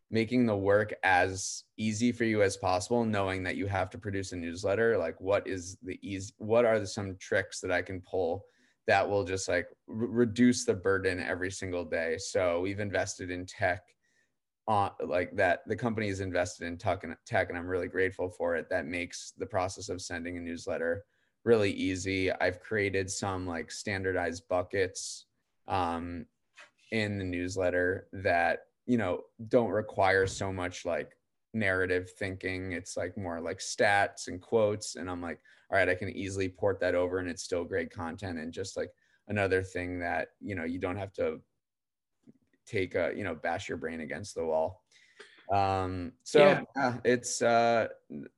making 0.09 0.45
the 0.45 0.55
work 0.55 0.93
as 1.03 1.63
easy 1.77 2.11
for 2.11 2.23
you 2.23 2.41
as 2.41 2.57
possible 2.57 3.03
knowing 3.03 3.43
that 3.43 3.57
you 3.57 3.67
have 3.67 3.89
to 3.89 3.97
produce 3.97 4.31
a 4.31 4.35
newsletter 4.35 4.97
like 4.97 5.19
what 5.19 5.45
is 5.47 5.77
the 5.83 5.99
easy 6.01 6.33
what 6.37 6.65
are 6.65 6.79
the, 6.79 6.87
some 6.87 7.15
tricks 7.19 7.59
that 7.59 7.71
i 7.71 7.81
can 7.81 8.01
pull 8.01 8.45
that 8.87 9.07
will 9.07 9.23
just 9.23 9.49
like 9.49 9.67
r- 9.89 9.95
reduce 9.95 10.65
the 10.65 10.73
burden 10.73 11.19
every 11.19 11.51
single 11.51 11.83
day? 11.83 12.17
So 12.17 12.61
we've 12.61 12.79
invested 12.79 13.29
in 13.29 13.45
tech 13.45 13.83
on 14.65 14.91
like 15.05 15.35
that 15.35 15.59
the 15.67 15.75
company 15.75 16.07
is 16.07 16.19
invested 16.19 16.67
in 16.67 16.77
tech 16.77 17.05
and 17.05 17.15
tech 17.25 17.47
and 17.47 17.57
i'm 17.57 17.67
really 17.67 17.87
grateful 17.87 18.29
for 18.29 18.57
it 18.57 18.67
that 18.69 18.85
makes 18.85 19.31
the 19.37 19.45
process 19.45 19.87
of 19.87 20.01
sending 20.01 20.35
a 20.35 20.41
newsletter 20.41 21.05
really 21.45 21.71
easy. 21.71 22.29
I've 22.29 22.59
created 22.59 23.09
some 23.09 23.47
like 23.47 23.71
standardized 23.71 24.43
buckets 24.49 25.25
um, 25.69 26.25
in 26.91 27.17
the 27.17 27.23
newsletter 27.23 28.07
that 28.11 28.66
you 28.87 28.97
know 28.97 29.21
don't 29.49 29.69
require 29.69 30.25
so 30.25 30.51
much 30.51 30.85
like 30.85 31.11
narrative 31.53 32.09
thinking. 32.17 32.71
It's 32.71 32.97
like 32.97 33.17
more 33.17 33.39
like 33.39 33.59
stats 33.59 34.27
and 34.27 34.41
quotes 34.41 34.95
and 34.95 35.09
i'm 35.09 35.21
like 35.21 35.39
all 35.69 35.77
right 35.77 35.89
i 35.89 35.95
can 35.95 36.09
easily 36.09 36.49
port 36.49 36.79
that 36.79 36.95
over 36.95 37.19
and 37.19 37.29
it's 37.29 37.43
still 37.43 37.63
great 37.63 37.91
content. 37.91 38.39
And 38.39 38.51
just 38.51 38.77
like 38.77 38.91
another 39.27 39.61
thing 39.61 39.99
that 39.99 40.29
you 40.39 40.55
know 40.55 40.63
you 40.63 40.79
don't 40.79 40.97
have 40.97 41.13
to 41.13 41.39
take 42.65 42.95
a 42.95 43.11
you 43.15 43.23
know 43.23 43.35
bash 43.35 43.69
your 43.69 43.77
brain 43.77 44.01
against 44.01 44.35
the 44.35 44.45
wall 44.45 44.83
um 45.53 46.11
so 46.23 46.39
yeah. 46.39 46.61
yeah. 46.75 46.97
it's 47.05 47.41
uh 47.41 47.87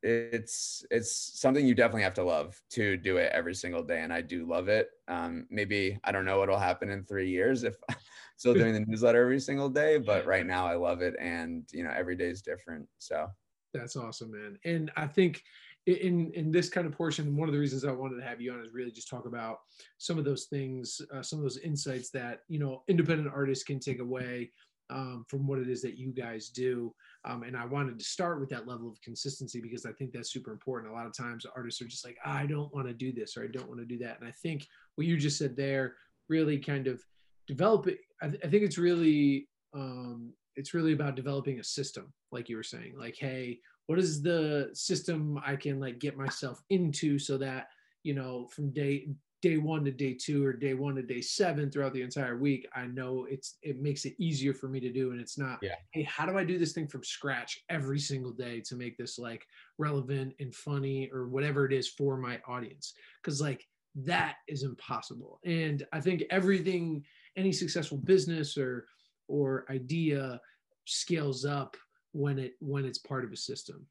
it's 0.03 0.85
it's 0.91 1.39
something 1.39 1.65
you 1.65 1.73
definitely 1.73 2.03
have 2.03 2.13
to 2.13 2.23
love 2.23 2.61
to 2.69 2.97
do 2.97 3.17
it 3.17 3.31
every 3.33 3.55
single 3.55 3.81
day 3.81 4.01
and 4.01 4.13
i 4.13 4.21
do 4.21 4.47
love 4.47 4.67
it 4.67 4.89
um 5.07 5.47
maybe 5.49 5.97
i 6.03 6.11
don't 6.11 6.25
know 6.25 6.37
what'll 6.37 6.59
happen 6.59 6.89
in 6.89 7.03
three 7.03 7.29
years 7.29 7.63
if 7.63 7.75
still 8.37 8.53
doing 8.55 8.73
the 8.73 8.79
newsletter 8.81 9.23
every 9.23 9.39
single 9.39 9.69
day 9.69 9.97
but 9.97 10.25
right 10.27 10.45
now 10.45 10.67
i 10.67 10.75
love 10.75 11.01
it 11.01 11.15
and 11.19 11.63
you 11.71 11.83
know 11.83 11.91
every 11.95 12.15
day 12.15 12.27
is 12.27 12.43
different 12.43 12.87
so 12.99 13.27
that's 13.73 13.95
awesome 13.95 14.31
man 14.31 14.57
and 14.65 14.91
i 14.95 15.07
think 15.07 15.41
in 15.87 16.31
in 16.33 16.51
this 16.51 16.69
kind 16.69 16.85
of 16.85 16.93
portion 16.93 17.35
one 17.35 17.49
of 17.49 17.53
the 17.53 17.59
reasons 17.59 17.85
i 17.85 17.91
wanted 17.91 18.17
to 18.17 18.27
have 18.27 18.39
you 18.39 18.51
on 18.51 18.61
is 18.61 18.73
really 18.73 18.91
just 18.91 19.09
talk 19.09 19.25
about 19.25 19.57
some 19.97 20.19
of 20.19 20.25
those 20.25 20.45
things 20.45 21.01
uh, 21.13 21.23
some 21.23 21.39
of 21.39 21.43
those 21.43 21.57
insights 21.57 22.11
that 22.11 22.41
you 22.47 22.59
know 22.59 22.83
independent 22.87 23.31
artists 23.33 23.63
can 23.63 23.79
take 23.79 23.99
away 23.99 24.51
um, 24.89 25.25
from 25.27 25.46
what 25.48 25.60
it 25.60 25.69
is 25.69 25.81
that 25.81 25.98
you 25.98 26.12
guys 26.12 26.50
do. 26.50 26.93
Um, 27.25 27.43
and 27.43 27.55
I 27.55 27.65
wanted 27.65 28.00
to 28.00 28.05
start 28.05 28.39
with 28.39 28.50
that 28.50 28.67
level 28.67 28.89
of 28.89 29.01
consistency 29.01 29.62
because 29.62 29.86
I 29.86 29.91
think 29.91 30.12
that's 30.12 30.31
super 30.31 30.51
important. 30.51 30.91
A 30.91 30.96
lot 30.96 31.05
of 31.05 31.15
times 31.15 31.46
artists 31.55 31.81
are 31.81 31.88
just 31.88 32.05
like, 32.05 32.17
I 32.25 32.46
don't 32.46 32.74
want 32.74 32.88
to 32.88 32.93
do 32.93 33.12
this 33.12 33.38
or 33.38 33.43
I 33.43 33.48
don't 33.48 33.67
want 33.67 33.79
to 33.79 33.86
do 33.86 33.98
that. 34.00 34.19
And 34.19 34.27
I 34.27 34.31
think 34.31 34.67
what 34.96 35.08
you 35.08 35.17
just 35.17 35.38
said 35.38 35.55
there 35.55 35.96
really 36.27 36.58
kind 36.58 36.88
of 36.88 37.03
developing, 37.48 37.98
I, 38.22 38.29
th- 38.29 38.41
I 38.43 38.48
think 38.48 38.63
it's 38.63 38.77
really, 38.77 39.48
um, 39.74 40.34
it's 40.55 40.74
really 40.74 40.93
about 40.93 41.15
developing 41.15 41.60
a 41.60 41.63
system, 41.63 42.12
like 42.31 42.50
you 42.50 42.55
were 42.55 42.63
saying, 42.63 42.96
like, 42.98 43.15
hey, 43.17 43.60
what 43.88 44.00
is 44.00 44.22
the 44.22 44.69
system 44.74 45.39
I 45.46 45.55
can 45.55 45.79
like 45.79 46.00
get 46.00 46.17
myself 46.17 46.62
into 46.69 47.17
so 47.17 47.38
that, 47.38 47.69
you 48.03 48.13
know, 48.13 48.48
from 48.48 48.72
day 48.72 49.10
day 49.41 49.58
one 49.58 49.86
to 49.86 49.91
day 49.91 50.13
two 50.13 50.46
or 50.46 50.51
day 50.51 50.74
one 50.74 50.96
to 50.96 51.01
day 51.01 51.22
seven 51.22 51.72
throughout 51.72 51.93
the 51.93 52.01
entire 52.01 52.38
week 52.38 52.67
i 52.75 52.86
know 52.86 53.25
it's 53.29 53.58
it 53.62 53.81
makes 53.81 54.03
it 54.05 54.13
easier 54.19 54.53
for 54.53 54.67
me 54.67 54.79
to 54.79 54.91
do 54.91 55.12
and 55.12 55.22
it's 55.22 55.38
not 55.38 55.60
yeah. 55.62 55.75
hey 55.91 56.03
how 56.03 56.25
do 56.25 56.38
i 56.38 56.43
do 56.43 56.60
this 56.60 56.74
thing 56.74 56.88
from 56.88 57.03
scratch 57.03 57.60
every 57.69 58.00
single 58.00 58.31
day 58.31 58.60
to 58.60 58.75
make 58.75 58.98
this 58.98 59.17
like 59.17 59.46
relevant 59.77 60.34
and 60.39 60.53
funny 60.53 61.10
or 61.12 61.27
whatever 61.27 61.65
it 61.65 61.74
is 61.74 61.88
for 61.88 62.17
my 62.17 62.39
audience? 62.48 62.93
Because 63.22 63.41
like 63.41 63.65
that 63.96 64.36
is 64.48 64.63
impossible. 64.63 65.39
And 65.46 65.86
i 65.91 66.00
think 66.00 66.24
everything 66.29 67.03
any 67.36 67.51
successful 67.51 67.98
business 67.98 68.58
or 68.58 68.86
or 69.27 69.65
idea 69.69 70.39
scales 70.86 71.46
up 71.46 71.77
when 72.12 72.38
it 72.38 72.53
when 72.60 72.86
it's 72.86 73.00
part 73.00 73.24
of 73.24 73.31
a 73.31 73.38
system. 73.38 73.86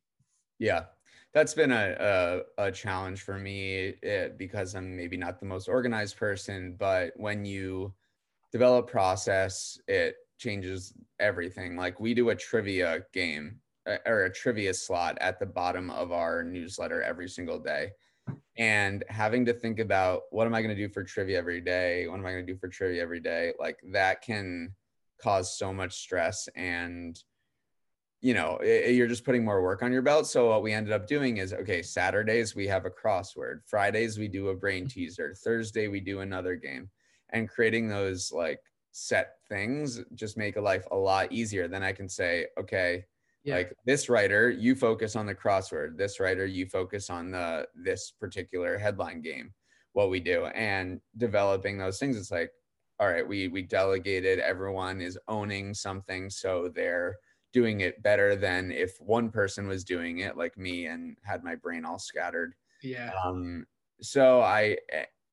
Yeah 0.58 0.84
that's 1.34 1.54
been 1.54 1.72
a, 1.72 2.42
a, 2.58 2.64
a 2.66 2.72
challenge 2.72 3.22
for 3.22 3.38
me 3.38 3.94
eh, 4.02 4.28
because 4.36 4.74
I'm 4.74 4.96
maybe 4.96 5.16
not 5.16 5.40
the 5.40 5.46
most 5.46 5.68
organized 5.68 6.16
person, 6.16 6.74
but 6.78 7.12
when 7.16 7.44
you 7.44 7.92
develop 8.52 8.90
process, 8.90 9.78
it 9.88 10.16
changes 10.38 10.94
everything. 11.20 11.76
Like 11.76 12.00
we 12.00 12.14
do 12.14 12.30
a 12.30 12.34
trivia 12.34 13.04
game 13.12 13.60
eh, 13.86 13.98
or 14.06 14.24
a 14.24 14.32
trivia 14.32 14.72
slot 14.72 15.18
at 15.20 15.38
the 15.38 15.46
bottom 15.46 15.90
of 15.90 16.12
our 16.12 16.42
newsletter 16.42 17.02
every 17.02 17.28
single 17.28 17.58
day. 17.58 17.90
And 18.56 19.04
having 19.08 19.44
to 19.46 19.52
think 19.52 19.78
about 19.78 20.22
what 20.30 20.46
am 20.46 20.54
I 20.54 20.62
going 20.62 20.74
to 20.74 20.86
do 20.86 20.92
for 20.92 21.04
trivia 21.04 21.38
every 21.38 21.60
day? 21.60 22.08
What 22.08 22.18
am 22.18 22.26
I 22.26 22.32
going 22.32 22.46
to 22.46 22.52
do 22.52 22.58
for 22.58 22.68
trivia 22.68 23.02
every 23.02 23.20
day? 23.20 23.52
Like 23.58 23.78
that 23.92 24.22
can 24.22 24.74
cause 25.22 25.58
so 25.58 25.72
much 25.72 25.96
stress 25.96 26.48
and 26.56 27.22
you 28.20 28.34
know 28.34 28.58
it, 28.62 28.94
you're 28.94 29.06
just 29.06 29.24
putting 29.24 29.44
more 29.44 29.62
work 29.62 29.82
on 29.82 29.92
your 29.92 30.02
belt. 30.02 30.26
So 30.26 30.48
what 30.48 30.62
we 30.62 30.72
ended 30.72 30.92
up 30.92 31.06
doing 31.06 31.36
is 31.36 31.52
okay 31.52 31.82
saturdays 31.82 32.54
we 32.54 32.66
have 32.66 32.84
a 32.84 32.90
crossword. 32.90 33.60
Fridays 33.66 34.18
we 34.18 34.28
do 34.28 34.48
a 34.48 34.54
brain 34.54 34.84
mm-hmm. 34.84 34.88
teaser. 34.88 35.34
Thursday 35.34 35.88
we 35.88 36.00
do 36.00 36.20
another 36.20 36.56
game. 36.56 36.90
And 37.30 37.48
creating 37.48 37.88
those 37.88 38.32
like 38.32 38.60
set 38.92 39.34
things 39.48 40.00
just 40.14 40.36
make 40.36 40.56
a 40.56 40.60
life 40.60 40.86
a 40.90 40.96
lot 40.96 41.32
easier. 41.32 41.68
Then 41.68 41.82
i 41.82 41.92
can 41.92 42.08
say 42.08 42.46
okay 42.58 43.04
yeah. 43.44 43.54
like 43.54 43.72
this 43.86 44.08
writer 44.08 44.50
you 44.50 44.74
focus 44.74 45.14
on 45.14 45.26
the 45.26 45.34
crossword. 45.34 45.96
This 45.96 46.18
writer 46.18 46.46
you 46.46 46.66
focus 46.66 47.10
on 47.10 47.30
the 47.30 47.68
this 47.76 48.12
particular 48.18 48.78
headline 48.78 49.22
game 49.22 49.54
what 49.92 50.10
we 50.10 50.18
do. 50.18 50.46
And 50.46 51.00
developing 51.16 51.78
those 51.78 51.98
things 52.00 52.16
it's 52.16 52.32
like 52.32 52.50
all 52.98 53.06
right 53.06 53.26
we 53.26 53.46
we 53.46 53.62
delegated. 53.62 54.40
Everyone 54.40 55.00
is 55.00 55.16
owning 55.28 55.72
something 55.72 56.30
so 56.30 56.68
they're 56.74 57.16
doing 57.52 57.80
it 57.80 58.02
better 58.02 58.36
than 58.36 58.70
if 58.70 59.00
one 59.00 59.30
person 59.30 59.66
was 59.66 59.84
doing 59.84 60.18
it 60.18 60.36
like 60.36 60.56
me 60.58 60.86
and 60.86 61.16
had 61.22 61.42
my 61.42 61.54
brain 61.54 61.84
all 61.84 61.98
scattered. 61.98 62.54
Yeah. 62.82 63.12
Um 63.24 63.66
so 64.00 64.40
i 64.40 64.76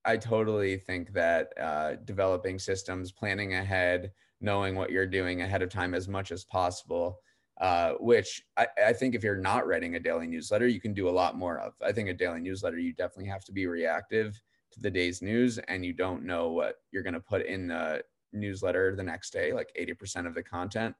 i 0.06 0.18
totally 0.18 0.78
think 0.78 1.14
that 1.14 1.50
uh, 1.60 1.96
developing 2.06 2.60
systems 2.60 3.12
planning 3.12 3.56
ahead 3.56 4.12
knowing 4.42 4.76
what 4.76 4.92
you're 4.92 5.06
doing 5.06 5.42
ahead 5.42 5.62
of 5.62 5.70
time 5.70 5.94
as 5.94 6.08
much 6.08 6.32
as 6.32 6.44
possible 6.44 7.20
uh, 7.62 7.94
which 8.02 8.44
I, 8.58 8.68
I 8.88 8.92
think 8.92 9.16
if 9.16 9.24
you're 9.24 9.38
not 9.38 9.66
writing 9.66 9.96
a 9.96 10.00
daily 10.00 10.28
newsletter 10.28 10.68
you 10.68 10.82
can 10.82 10.94
do 10.94 11.08
a 11.08 11.10
lot 11.10 11.38
more 11.38 11.58
of. 11.58 11.74
I 11.82 11.94
think 11.94 12.10
a 12.10 12.14
daily 12.14 12.42
newsletter 12.42 12.78
you 12.78 12.92
definitely 12.92 13.30
have 13.30 13.46
to 13.46 13.54
be 13.54 13.66
reactive 13.66 14.42
to 14.74 14.82
the 14.82 14.92
day's 14.92 15.22
news 15.22 15.58
and 15.70 15.86
you 15.86 15.94
don't 15.94 16.26
know 16.26 16.50
what 16.50 16.76
you're 16.92 17.02
going 17.02 17.14
to 17.14 17.22
put 17.22 17.46
in 17.46 17.68
the 17.68 18.04
newsletter 18.34 18.94
the 18.94 19.04
next 19.04 19.32
day 19.32 19.54
like 19.54 19.72
80% 19.80 20.28
of 20.28 20.34
the 20.36 20.44
content 20.44 20.94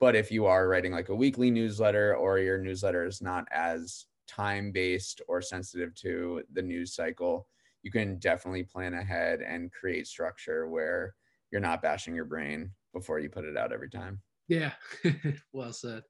but 0.00 0.14
if 0.14 0.30
you 0.30 0.46
are 0.46 0.68
writing 0.68 0.92
like 0.92 1.08
a 1.08 1.14
weekly 1.14 1.50
newsletter 1.50 2.14
or 2.16 2.38
your 2.38 2.58
newsletter 2.58 3.04
is 3.04 3.20
not 3.20 3.46
as 3.50 4.06
time 4.26 4.70
based 4.70 5.22
or 5.26 5.42
sensitive 5.42 5.94
to 5.96 6.42
the 6.52 6.62
news 6.62 6.94
cycle, 6.94 7.48
you 7.82 7.90
can 7.90 8.18
definitely 8.18 8.62
plan 8.62 8.94
ahead 8.94 9.40
and 9.40 9.72
create 9.72 10.06
structure 10.06 10.68
where 10.68 11.14
you're 11.50 11.60
not 11.60 11.82
bashing 11.82 12.14
your 12.14 12.24
brain 12.24 12.70
before 12.92 13.18
you 13.18 13.28
put 13.28 13.44
it 13.44 13.56
out 13.56 13.72
every 13.72 13.90
time. 13.90 14.20
Yeah, 14.48 14.72
well 15.52 15.72
said. 15.72 16.02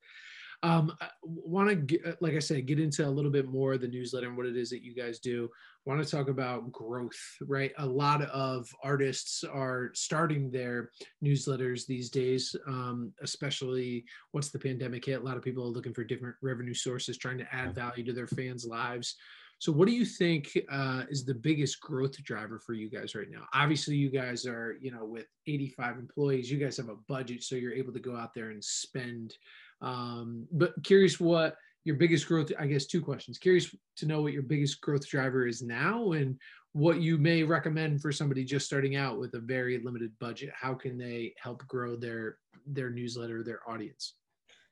Um, 0.62 0.92
I 1.00 1.09
want 1.23 1.88
to, 1.88 2.16
like 2.21 2.35
I 2.35 2.40
said, 2.40 2.66
get 2.66 2.80
into 2.80 3.07
a 3.07 3.11
little 3.11 3.30
bit 3.30 3.49
more 3.49 3.78
the 3.78 3.87
newsletter 3.87 4.26
and 4.26 4.37
what 4.37 4.47
it 4.47 4.57
is 4.57 4.71
that 4.71 4.83
you 4.83 4.95
guys 4.95 5.21
do. 5.21 5.49
Want 5.88 6.04
to 6.04 6.16
talk 6.16 6.28
about 6.28 6.71
growth, 6.71 7.18
right? 7.40 7.73
A 7.78 7.87
lot 7.87 8.21
of 8.21 8.68
artists 8.83 9.42
are 9.42 9.88
starting 9.95 10.50
their 10.50 10.90
newsletters 11.25 11.87
these 11.87 12.11
days, 12.11 12.54
um, 12.66 13.11
especially 13.23 14.04
once 14.35 14.50
the 14.50 14.59
pandemic 14.59 15.07
hit. 15.07 15.23
A 15.23 15.25
lot 15.25 15.38
of 15.38 15.42
people 15.42 15.64
are 15.64 15.68
looking 15.68 15.95
for 15.95 16.04
different 16.04 16.37
revenue 16.42 16.75
sources, 16.75 17.16
trying 17.16 17.38
to 17.38 17.54
add 17.54 17.75
value 17.75 18.04
to 18.04 18.12
their 18.12 18.26
fans' 18.26 18.66
lives. 18.66 19.16
So, 19.61 19.73
what 19.73 19.88
do 19.88 19.95
you 19.95 20.04
think 20.04 20.59
uh, 20.71 21.04
is 21.09 21.25
the 21.25 21.33
biggest 21.33 21.80
growth 21.80 22.23
driver 22.23 22.59
for 22.59 22.75
you 22.75 22.90
guys 22.90 23.14
right 23.14 23.30
now? 23.30 23.47
Obviously, 23.54 23.97
you 23.97 24.11
guys 24.11 24.45
are, 24.45 24.76
you 24.83 24.90
know, 24.90 25.07
with 25.07 25.25
85 25.47 25.97
employees, 26.00 26.50
you 26.50 26.59
guys 26.59 26.76
have 26.76 26.90
a 26.90 26.97
budget, 27.09 27.42
so 27.42 27.57
you're 27.57 27.73
able 27.73 27.95
to 27.95 27.99
go 27.99 28.14
out 28.14 28.35
there 28.35 28.50
and 28.50 28.62
spend. 28.62 29.38
Um, 29.80 30.47
but 30.52 30.75
curious 30.85 31.18
what 31.18 31.57
your 31.85 31.97
biggest 31.97 32.26
growth, 32.26 32.50
I 32.58 32.66
guess, 32.66 32.87
two 32.87 33.00
questions. 33.00 33.38
Curious 33.38 33.75
to 33.97 34.06
know 34.06 34.23
what 34.23 34.32
your 34.32 34.42
biggest 34.42 34.80
growth 34.80 35.06
driver 35.08 35.47
is 35.47 35.62
now 35.62 36.12
and 36.12 36.38
what 36.73 37.00
you 37.00 37.18
may 37.18 37.42
recommend 37.42 38.02
for 38.02 38.12
somebody 38.12 38.44
just 38.44 38.66
starting 38.66 38.97
out 38.97 39.18
with 39.18 39.35
a 39.35 39.40
very 39.40 39.80
limited 39.82 40.12
budget. 40.20 40.50
How 40.54 40.75
can 40.75 40.99
they 40.99 41.35
help 41.42 41.66
grow 41.66 41.97
their 41.97 42.38
their 42.66 42.90
newsletter, 42.90 43.42
their 43.42 43.61
audience? 43.68 44.14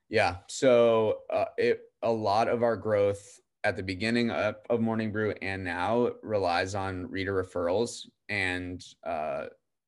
Yeah. 0.09 0.37
So 0.49 1.21
uh, 1.33 1.47
it 1.57 1.81
a 2.03 2.11
lot 2.11 2.49
of 2.49 2.63
our 2.63 2.77
growth 2.77 3.41
at 3.65 3.77
the 3.77 3.83
beginning 3.83 4.31
of, 4.31 4.57
of 4.71 4.81
Morning 4.81 5.11
Brew 5.11 5.35
and 5.43 5.65
now 5.65 6.11
relies 6.23 6.75
on 6.75 7.11
reader 7.11 7.43
referrals. 7.43 8.07
And 8.29 8.85
uh, 9.05 9.47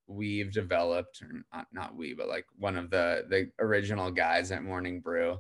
we've 0.09 0.53
developed, 0.53 1.23
not, 1.55 1.67
not 1.73 1.97
we, 1.97 2.15
but 2.15 2.29
like 2.29 2.47
one 2.57 2.77
of 2.77 2.91
the, 2.91 3.27
the 3.29 3.51
original 3.61 4.11
guys 4.11 4.51
at 4.51 4.65
Morning 4.65 5.01
Brew 5.01 5.39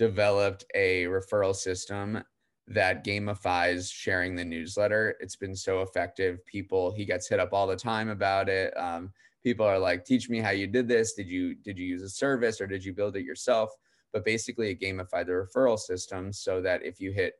developed 0.00 0.64
a 0.74 1.04
referral 1.04 1.54
system 1.54 2.24
that 2.66 3.04
gamifies 3.04 3.92
sharing 3.92 4.34
the 4.34 4.42
newsletter. 4.42 5.14
It's 5.20 5.36
been 5.36 5.54
so 5.54 5.82
effective. 5.82 6.38
People, 6.46 6.90
he 6.90 7.04
gets 7.04 7.28
hit 7.28 7.38
up 7.38 7.52
all 7.52 7.66
the 7.66 7.76
time 7.76 8.08
about 8.08 8.48
it. 8.48 8.72
Um, 8.78 9.12
people 9.44 9.66
are 9.66 9.78
like, 9.78 10.06
teach 10.06 10.30
me 10.30 10.38
how 10.38 10.52
you 10.52 10.66
did 10.66 10.88
this. 10.88 11.12
Did 11.12 11.28
you, 11.28 11.54
did 11.54 11.78
you 11.78 11.84
use 11.84 12.02
a 12.02 12.08
service 12.08 12.62
or 12.62 12.66
did 12.66 12.82
you 12.82 12.94
build 12.94 13.14
it 13.14 13.24
yourself? 13.24 13.68
But 14.10 14.24
basically 14.24 14.70
it 14.70 14.80
gamified 14.80 15.26
the 15.26 15.32
referral 15.32 15.78
system 15.78 16.32
so 16.32 16.62
that 16.62 16.82
if 16.82 16.98
you 16.98 17.12
hit 17.12 17.34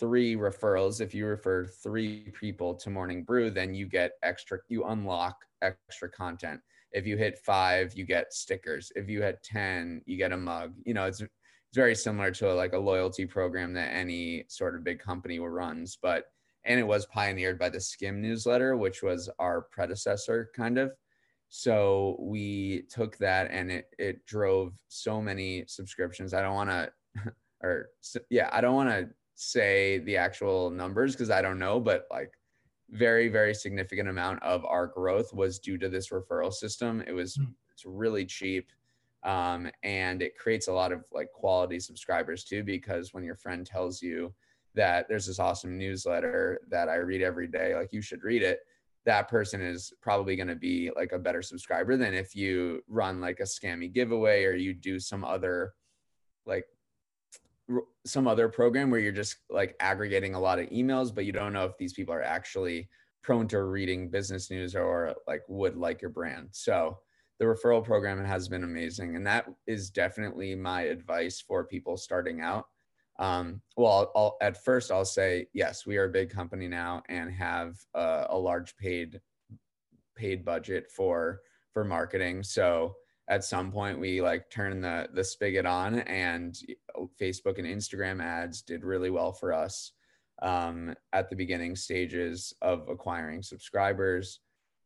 three 0.00 0.36
referrals, 0.36 1.02
if 1.02 1.14
you 1.14 1.26
refer 1.26 1.66
three 1.66 2.32
people 2.40 2.74
to 2.76 2.88
Morning 2.88 3.24
Brew, 3.24 3.50
then 3.50 3.74
you 3.74 3.84
get 3.84 4.12
extra, 4.22 4.60
you 4.70 4.84
unlock 4.84 5.36
extra 5.60 6.08
content. 6.08 6.62
If 6.92 7.06
you 7.06 7.18
hit 7.18 7.38
five, 7.44 7.92
you 7.92 8.06
get 8.06 8.32
stickers. 8.32 8.90
If 8.96 9.10
you 9.10 9.20
hit 9.20 9.42
10, 9.42 10.00
you 10.06 10.16
get 10.16 10.32
a 10.32 10.36
mug. 10.38 10.72
You 10.86 10.94
know, 10.94 11.04
it's, 11.04 11.22
it's 11.68 11.76
very 11.76 11.94
similar 11.94 12.30
to 12.32 12.52
a, 12.52 12.54
like 12.54 12.72
a 12.72 12.78
loyalty 12.78 13.26
program 13.26 13.72
that 13.74 13.94
any 13.94 14.44
sort 14.48 14.74
of 14.74 14.84
big 14.84 14.98
company 14.98 15.38
runs. 15.38 15.98
But, 16.00 16.24
and 16.64 16.80
it 16.80 16.86
was 16.86 17.06
pioneered 17.06 17.58
by 17.58 17.68
the 17.68 17.78
Skimm 17.78 18.16
newsletter, 18.16 18.76
which 18.76 19.02
was 19.02 19.28
our 19.38 19.62
predecessor 19.62 20.50
kind 20.54 20.78
of. 20.78 20.92
So 21.50 22.16
we 22.20 22.84
took 22.90 23.16
that 23.18 23.50
and 23.50 23.70
it, 23.70 23.86
it 23.98 24.24
drove 24.26 24.74
so 24.88 25.20
many 25.20 25.64
subscriptions. 25.66 26.34
I 26.34 26.42
don't 26.42 26.54
want 26.54 26.70
to, 26.70 26.92
or 27.62 27.90
yeah, 28.30 28.48
I 28.52 28.60
don't 28.60 28.74
want 28.74 28.90
to 28.90 29.08
say 29.34 29.98
the 29.98 30.16
actual 30.16 30.70
numbers 30.70 31.12
because 31.12 31.30
I 31.30 31.42
don't 31.42 31.58
know, 31.58 31.80
but 31.80 32.06
like 32.10 32.32
very 32.90 33.28
very 33.28 33.54
significant 33.54 34.08
amount 34.08 34.42
of 34.42 34.64
our 34.64 34.86
growth 34.86 35.32
was 35.34 35.58
due 35.58 35.78
to 35.78 35.88
this 35.88 36.08
referral 36.08 36.52
system. 36.52 37.02
It 37.06 37.12
was 37.12 37.36
mm. 37.36 37.46
it's 37.72 37.84
really 37.86 38.24
cheap. 38.24 38.70
Um, 39.24 39.70
and 39.82 40.22
it 40.22 40.38
creates 40.38 40.68
a 40.68 40.72
lot 40.72 40.92
of 40.92 41.04
like 41.12 41.32
quality 41.32 41.80
subscribers 41.80 42.44
too 42.44 42.62
because 42.62 43.12
when 43.12 43.24
your 43.24 43.34
friend 43.34 43.66
tells 43.66 44.00
you 44.00 44.32
that 44.74 45.08
there's 45.08 45.26
this 45.26 45.40
awesome 45.40 45.76
newsletter 45.76 46.60
that 46.68 46.88
I 46.88 46.96
read 46.96 47.22
every 47.22 47.48
day, 47.48 47.74
like 47.74 47.92
you 47.92 48.00
should 48.00 48.22
read 48.22 48.42
it, 48.42 48.60
that 49.06 49.28
person 49.28 49.60
is 49.60 49.92
probably 50.00 50.36
going 50.36 50.48
to 50.48 50.54
be 50.54 50.90
like 50.94 51.12
a 51.12 51.18
better 51.18 51.42
subscriber 51.42 51.96
than 51.96 52.14
if 52.14 52.36
you 52.36 52.82
run 52.88 53.20
like 53.20 53.40
a 53.40 53.44
scammy 53.44 53.92
giveaway 53.92 54.44
or 54.44 54.52
you 54.52 54.74
do 54.74 55.00
some 55.00 55.24
other 55.24 55.72
like 56.46 56.66
some 58.06 58.26
other 58.26 58.48
program 58.48 58.90
where 58.90 59.00
you're 59.00 59.12
just 59.12 59.36
like 59.50 59.76
aggregating 59.80 60.34
a 60.34 60.40
lot 60.40 60.58
of 60.58 60.68
emails, 60.70 61.14
but 61.14 61.24
you 61.24 61.32
don't 61.32 61.52
know 61.52 61.64
if 61.64 61.76
these 61.76 61.92
people 61.92 62.14
are 62.14 62.22
actually 62.22 62.88
prone 63.22 63.48
to 63.48 63.62
reading 63.62 64.08
business 64.08 64.50
news 64.50 64.74
or 64.74 65.14
like 65.26 65.42
would 65.48 65.76
like 65.76 66.00
your 66.00 66.10
brand. 66.10 66.48
So 66.52 66.98
the 67.38 67.44
referral 67.44 67.84
program 67.84 68.24
has 68.24 68.48
been 68.48 68.64
amazing. 68.64 69.16
And 69.16 69.26
that 69.26 69.46
is 69.66 69.90
definitely 69.90 70.54
my 70.54 70.82
advice 70.82 71.40
for 71.40 71.64
people 71.64 71.96
starting 71.96 72.40
out. 72.40 72.66
Um, 73.18 73.60
well, 73.76 74.12
I'll, 74.14 74.36
at 74.40 74.64
first 74.64 74.90
I'll 74.90 75.04
say, 75.04 75.48
yes, 75.52 75.86
we 75.86 75.96
are 75.96 76.04
a 76.04 76.10
big 76.10 76.30
company 76.30 76.68
now 76.68 77.02
and 77.08 77.32
have 77.32 77.76
a, 77.94 78.26
a 78.30 78.38
large 78.38 78.76
paid 78.76 79.20
paid 80.16 80.44
budget 80.44 80.90
for 80.90 81.40
for 81.72 81.84
marketing. 81.84 82.42
So 82.42 82.96
at 83.28 83.44
some 83.44 83.70
point 83.70 83.98
we 83.98 84.20
like 84.20 84.50
turn 84.50 84.80
the 84.80 85.08
the 85.12 85.22
spigot 85.22 85.66
on 85.66 86.00
and 86.00 86.58
facebook 87.20 87.58
and 87.58 87.66
instagram 87.66 88.22
ads 88.22 88.62
did 88.62 88.84
really 88.84 89.10
well 89.10 89.32
for 89.32 89.52
us 89.52 89.92
um, 90.40 90.94
at 91.12 91.28
the 91.28 91.36
beginning 91.36 91.76
stages 91.76 92.54
of 92.62 92.88
acquiring 92.88 93.42
subscribers 93.42 94.40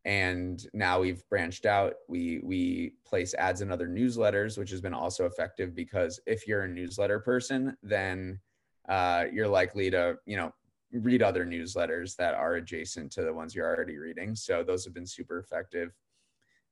and 0.04 0.66
now 0.74 1.00
we've 1.00 1.22
branched 1.28 1.66
out. 1.66 1.94
We 2.08 2.40
we 2.42 2.94
place 3.04 3.34
ads 3.34 3.60
in 3.60 3.70
other 3.70 3.88
newsletters 3.88 4.58
which 4.58 4.70
has 4.70 4.80
been 4.80 4.94
also 4.94 5.26
effective 5.26 5.74
because 5.74 6.20
if 6.26 6.46
you're 6.46 6.62
a 6.62 6.68
newsletter 6.68 7.20
person 7.20 7.76
then 7.82 8.40
uh, 8.88 9.24
you're 9.32 9.48
likely 9.48 9.90
to 9.90 10.16
you 10.26 10.36
know 10.36 10.52
read 10.92 11.22
other 11.22 11.46
newsletters 11.46 12.16
that 12.16 12.34
are 12.34 12.54
adjacent 12.54 13.10
to 13.12 13.22
the 13.22 13.32
ones 13.32 13.54
you're 13.54 13.66
already 13.66 13.96
reading. 13.96 14.34
So 14.34 14.62
those 14.62 14.84
have 14.84 14.92
been 14.92 15.06
super 15.06 15.38
effective. 15.38 15.92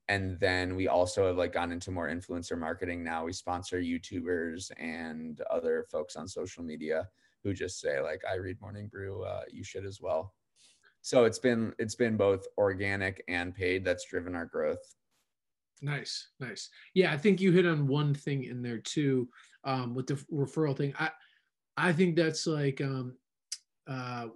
And 0.09 0.39
then 0.39 0.75
we 0.75 0.87
also 0.87 1.27
have 1.27 1.37
like 1.37 1.53
gone 1.53 1.71
into 1.71 1.89
more 1.89 2.09
influencer 2.09 2.57
marketing. 2.57 3.03
Now 3.03 3.23
we 3.25 3.33
sponsor 3.33 3.81
youtubers 3.81 4.69
and 4.77 5.41
other 5.49 5.85
folks 5.89 6.15
on 6.15 6.27
social 6.27 6.63
media 6.63 7.07
who 7.43 7.53
just 7.53 7.79
say 7.79 8.01
like 8.01 8.21
i 8.29 8.35
read 8.35 8.59
morning 8.61 8.87
brew 8.87 9.23
uh, 9.23 9.41
you 9.51 9.63
should 9.63 9.85
as 9.85 9.99
well 10.01 10.33
so 11.01 11.25
it's 11.25 11.39
been 11.39 11.73
it's 11.79 11.95
been 11.95 12.17
both 12.17 12.45
organic 12.57 13.23
and 13.27 13.55
paid 13.55 13.83
that's 13.83 14.05
driven 14.05 14.35
our 14.35 14.45
growth. 14.45 14.95
Nice 15.81 16.27
nice. 16.39 16.69
Yeah 16.93 17.11
i 17.11 17.17
think 17.17 17.41
you 17.41 17.51
hit 17.51 17.65
on 17.65 17.87
one 17.87 18.13
thing 18.13 18.43
in 18.43 18.61
there 18.61 18.77
too 18.77 19.27
um, 19.63 19.95
with 19.95 20.07
the 20.07 20.15
referral 20.31 20.77
thing. 20.77 20.93
I 20.99 21.09
i 21.77 21.91
think 21.93 22.15
that's 22.15 22.45
like 22.47 22.81
um, 22.81 23.15
uh, 23.87 24.27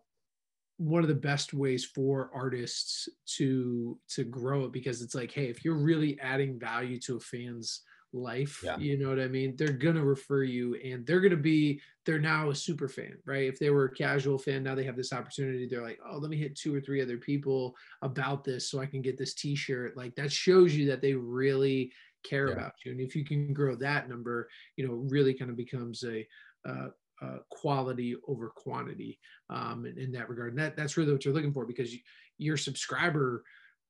one 0.78 1.04
of 1.04 1.08
the 1.08 1.15
best 1.15 1.54
ways 1.54 1.86
for 1.86 2.30
artists 2.34 3.08
to 3.38 3.97
to 4.10 4.23
grow 4.23 4.65
it 4.65 4.71
because 4.71 5.01
it's 5.01 5.15
like 5.15 5.32
hey 5.32 5.45
if 5.45 5.63
you're 5.63 5.75
really 5.75 6.19
adding 6.19 6.60
value 6.60 6.99
to 6.99 7.17
a 7.17 7.19
fan's 7.19 7.82
life 8.15 8.62
yeah. 8.63 8.78
you 8.78 8.97
know 8.97 9.10
what 9.10 9.19
i 9.19 9.28
mean 9.28 9.56
they're 9.58 9.69
gonna 9.69 10.04
refer 10.04 10.43
you 10.43 10.75
and 10.84 11.06
they're 11.06 11.19
gonna 11.19 11.36
be 11.36 11.80
they're 12.06 12.19
now 12.19 12.49
a 12.49 12.56
super 12.56 12.88
fan 12.88 13.17
right 13.25 13.47
if 13.47 13.60
they 13.60 13.69
were 13.69 13.86
a 13.86 13.93
casual 13.93 14.38
fan 14.38 14.63
now 14.63 14.73
they 14.73 14.84
have 14.84 14.95
this 14.95 15.13
opportunity 15.13 15.67
they're 15.67 15.84
like 15.84 15.99
oh 16.10 16.17
let 16.17 16.30
me 16.30 16.38
hit 16.38 16.56
two 16.56 16.73
or 16.73 16.82
three 16.82 17.01
other 17.01 17.17
people 17.17 17.75
about 18.01 18.43
this 18.43 18.69
so 18.69 18.80
i 18.80 18.86
can 18.86 19.01
get 19.01 19.17
this 19.17 19.34
t-shirt 19.34 19.95
like 19.97 20.15
that 20.15 20.32
shows 20.32 20.75
you 20.75 20.88
that 20.88 21.01
they 21.01 21.13
really 21.13 21.91
care 22.23 22.47
yeah. 22.47 22.54
about 22.54 22.73
you 22.84 22.91
and 22.91 23.01
if 23.01 23.15
you 23.15 23.25
can 23.25 23.54
grow 23.54 23.75
that 23.75 24.10
number 24.10 24.47
you 24.78 24.88
know 24.88 24.93
really 25.10 25.34
kind 25.34 25.51
of 25.51 25.58
becomes 25.58 26.04
a 26.04 26.25
uh, 26.67 26.88
uh, 27.21 27.38
quality 27.49 28.15
over 28.28 28.49
quantity 28.49 29.19
um, 29.49 29.86
in, 29.86 29.97
in, 29.97 30.12
that 30.12 30.28
regard. 30.28 30.49
And 30.49 30.60
that, 30.60 30.75
that's 30.75 30.97
really 30.97 31.13
what 31.13 31.23
you're 31.23 31.34
looking 31.34 31.54
for 31.54 31.65
because 31.65 31.93
you, 31.93 31.99
your 32.38 32.58
subscriber 32.58 33.43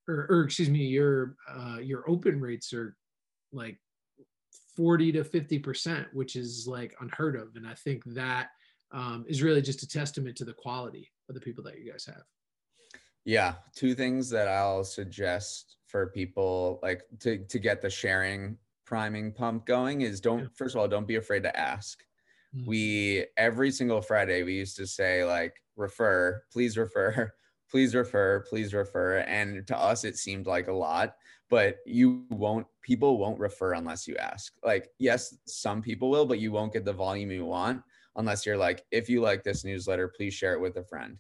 or, 0.08 0.28
or, 0.30 0.42
excuse 0.44 0.70
me, 0.70 0.86
your 0.86 1.36
uh, 1.50 1.78
your 1.78 2.08
open 2.10 2.40
rates 2.40 2.74
are 2.74 2.96
like 3.52 3.80
40 4.76 5.12
to 5.14 5.24
50 5.24 5.60
percent, 5.60 6.08
which 6.14 6.36
is 6.36 6.68
like 6.68 6.96
unheard 7.00 7.36
of. 7.36 7.56
And 7.56 7.68
I 7.68 7.74
think 7.74 8.04
that 8.06 8.50
um, 8.92 9.26
is 9.28 9.44
really 9.44 9.62
just 9.62 9.84
a 9.84 9.88
testament 9.88 10.36
to 10.38 10.46
the 10.46 10.54
quality 10.54 11.12
of 11.30 11.36
the 11.36 11.42
people 11.42 11.64
that 11.66 11.80
you 11.80 11.92
guys 11.92 12.06
have. 12.06 12.24
Yeah, 13.24 13.56
two 13.76 13.96
things 13.96 14.30
that 14.30 14.48
I'll 14.48 14.84
suggest 14.84 15.78
for 15.88 16.08
people 16.08 16.80
like 16.84 17.02
to 17.22 17.40
to 17.40 17.60
get 17.60 17.82
the 17.82 17.90
sharing 17.90 18.58
priming 18.86 19.32
pump 19.32 19.66
going 19.66 20.02
is 20.02 20.22
don't 20.22 20.42
yeah. 20.42 20.48
first 20.54 20.76
of 20.76 20.82
all 20.82 20.88
don't 20.88 21.08
be 21.08 21.16
afraid 21.16 21.42
to 21.42 21.60
ask 21.60 22.04
Mm-hmm. 22.56 22.70
we 22.70 23.26
every 23.38 23.72
single 23.72 24.02
Friday 24.02 24.44
we 24.44 24.54
used 24.54 24.78
to 24.78 24.88
say 24.88 25.26
like 25.26 25.54
refer, 25.76 26.42
please 26.54 26.78
refer, 26.78 27.34
please 27.76 27.94
refer, 27.94 28.40
please 28.48 28.74
refer. 28.74 29.18
And 29.18 29.68
to 29.68 29.78
us 29.78 30.06
it 30.06 30.18
seemed 30.18 30.48
like 30.48 30.70
a 30.70 30.74
lot, 30.74 31.18
but 31.50 31.80
you 31.86 32.24
won't 32.30 32.66
people 32.82 33.18
won't 33.18 33.38
refer 33.38 33.74
unless 33.74 34.08
you 34.08 34.16
ask. 34.16 34.54
Like, 34.64 34.92
yes, 34.98 35.36
some 35.46 35.82
people 35.82 36.10
will, 36.10 36.26
but 36.26 36.40
you 36.40 36.54
won't 36.54 36.72
get 36.72 36.86
the 36.86 36.94
volume 36.94 37.32
you 37.32 37.44
want 37.44 37.82
unless 38.16 38.46
you're 38.46 38.56
like, 38.56 38.86
if 38.92 39.10
you 39.10 39.20
like 39.20 39.44
this 39.44 39.66
newsletter, 39.66 40.08
please 40.08 40.34
share 40.34 40.54
it 40.54 40.62
with 40.62 40.78
a 40.78 40.86
friend. 40.86 41.18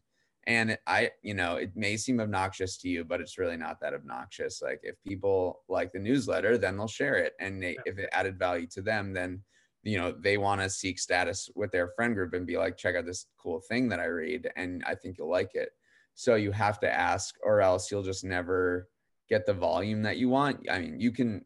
And 0.47 0.77
I, 0.87 1.11
you 1.23 1.33
know, 1.33 1.57
it 1.57 1.75
may 1.75 1.97
seem 1.97 2.21
obnoxious 2.21 2.77
to 2.77 2.87
you, 2.87 3.03
but 3.03 3.19
it's 3.19 3.37
really 3.37 3.57
not 3.57 3.81
that 3.81 3.93
obnoxious. 3.93 4.61
Like 4.61 4.79
if 4.81 4.95
people 5.03 5.59
like 5.67 5.91
the 5.91 5.99
newsletter, 5.99 6.57
then 6.57 6.77
they'll 6.77 6.87
share 6.87 7.17
it. 7.17 7.33
And 7.41 7.61
they, 7.61 7.75
if 7.85 7.97
it 7.97 8.07
added 8.13 8.39
value 8.39 8.67
to 8.67 8.81
them, 8.81 9.11
then 9.11 9.43
you 9.83 9.97
know 9.97 10.13
they 10.17 10.37
want 10.37 10.61
to 10.61 10.69
seek 10.69 10.99
status 10.99 11.49
with 11.53 11.71
their 11.71 11.89
friend 11.97 12.15
group 12.15 12.33
and 12.33 12.47
be 12.47 12.57
like 12.57 12.77
check 12.77 12.95
out 12.95 13.05
this 13.05 13.27
cool 13.37 13.59
thing 13.59 13.87
that 13.87 13.99
i 13.99 14.05
read 14.05 14.49
and 14.55 14.83
i 14.87 14.95
think 14.95 15.17
you'll 15.17 15.29
like 15.29 15.53
it 15.53 15.69
so 16.15 16.35
you 16.35 16.51
have 16.51 16.79
to 16.79 16.91
ask 16.91 17.35
or 17.43 17.61
else 17.61 17.91
you'll 17.91 18.03
just 18.03 18.23
never 18.23 18.89
get 19.29 19.45
the 19.45 19.53
volume 19.53 20.01
that 20.03 20.17
you 20.17 20.29
want. 20.29 20.65
I 20.69 20.79
mean 20.79 20.99
you 20.99 21.11
can 21.11 21.45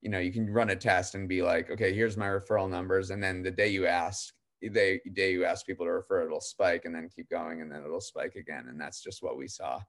you 0.00 0.10
know 0.10 0.18
you 0.18 0.32
can 0.32 0.50
run 0.50 0.70
a 0.70 0.76
test 0.76 1.14
and 1.14 1.28
be 1.28 1.42
like 1.42 1.70
okay 1.70 1.92
here's 1.92 2.16
my 2.16 2.26
referral 2.26 2.68
numbers. 2.68 3.10
And 3.10 3.22
then 3.22 3.42
the 3.42 3.50
day 3.50 3.68
you 3.68 3.86
ask 3.86 4.32
the 4.60 5.00
day 5.12 5.32
you 5.32 5.44
ask 5.44 5.66
people 5.66 5.86
to 5.86 5.92
refer 5.92 6.26
it'll 6.26 6.40
spike 6.40 6.84
and 6.84 6.94
then 6.94 7.08
keep 7.14 7.28
going 7.28 7.60
and 7.60 7.70
then 7.70 7.84
it'll 7.84 8.00
spike 8.00 8.34
again. 8.34 8.66
And 8.68 8.80
that's 8.80 9.02
just 9.02 9.22
what 9.22 9.36
we 9.36 9.46
saw. 9.46 9.80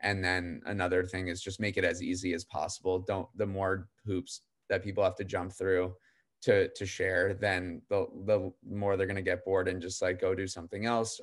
And 0.00 0.24
then 0.24 0.62
another 0.66 1.04
thing 1.04 1.26
is 1.26 1.42
just 1.42 1.60
make 1.60 1.76
it 1.76 1.84
as 1.84 2.02
easy 2.02 2.32
as 2.32 2.44
possible. 2.44 3.00
Don't 3.00 3.28
the 3.36 3.46
more 3.46 3.88
hoops 4.06 4.42
that 4.68 4.84
people 4.84 5.02
have 5.02 5.16
to 5.16 5.24
jump 5.24 5.52
through 5.52 5.94
to 6.42 6.68
to 6.68 6.86
share 6.86 7.34
then 7.34 7.82
the 7.90 8.06
the 8.26 8.52
more 8.68 8.96
they're 8.96 9.06
going 9.06 9.16
to 9.16 9.22
get 9.22 9.44
bored 9.44 9.66
and 9.66 9.82
just 9.82 10.00
like 10.00 10.20
go 10.20 10.34
do 10.34 10.46
something 10.46 10.86
else 10.86 11.20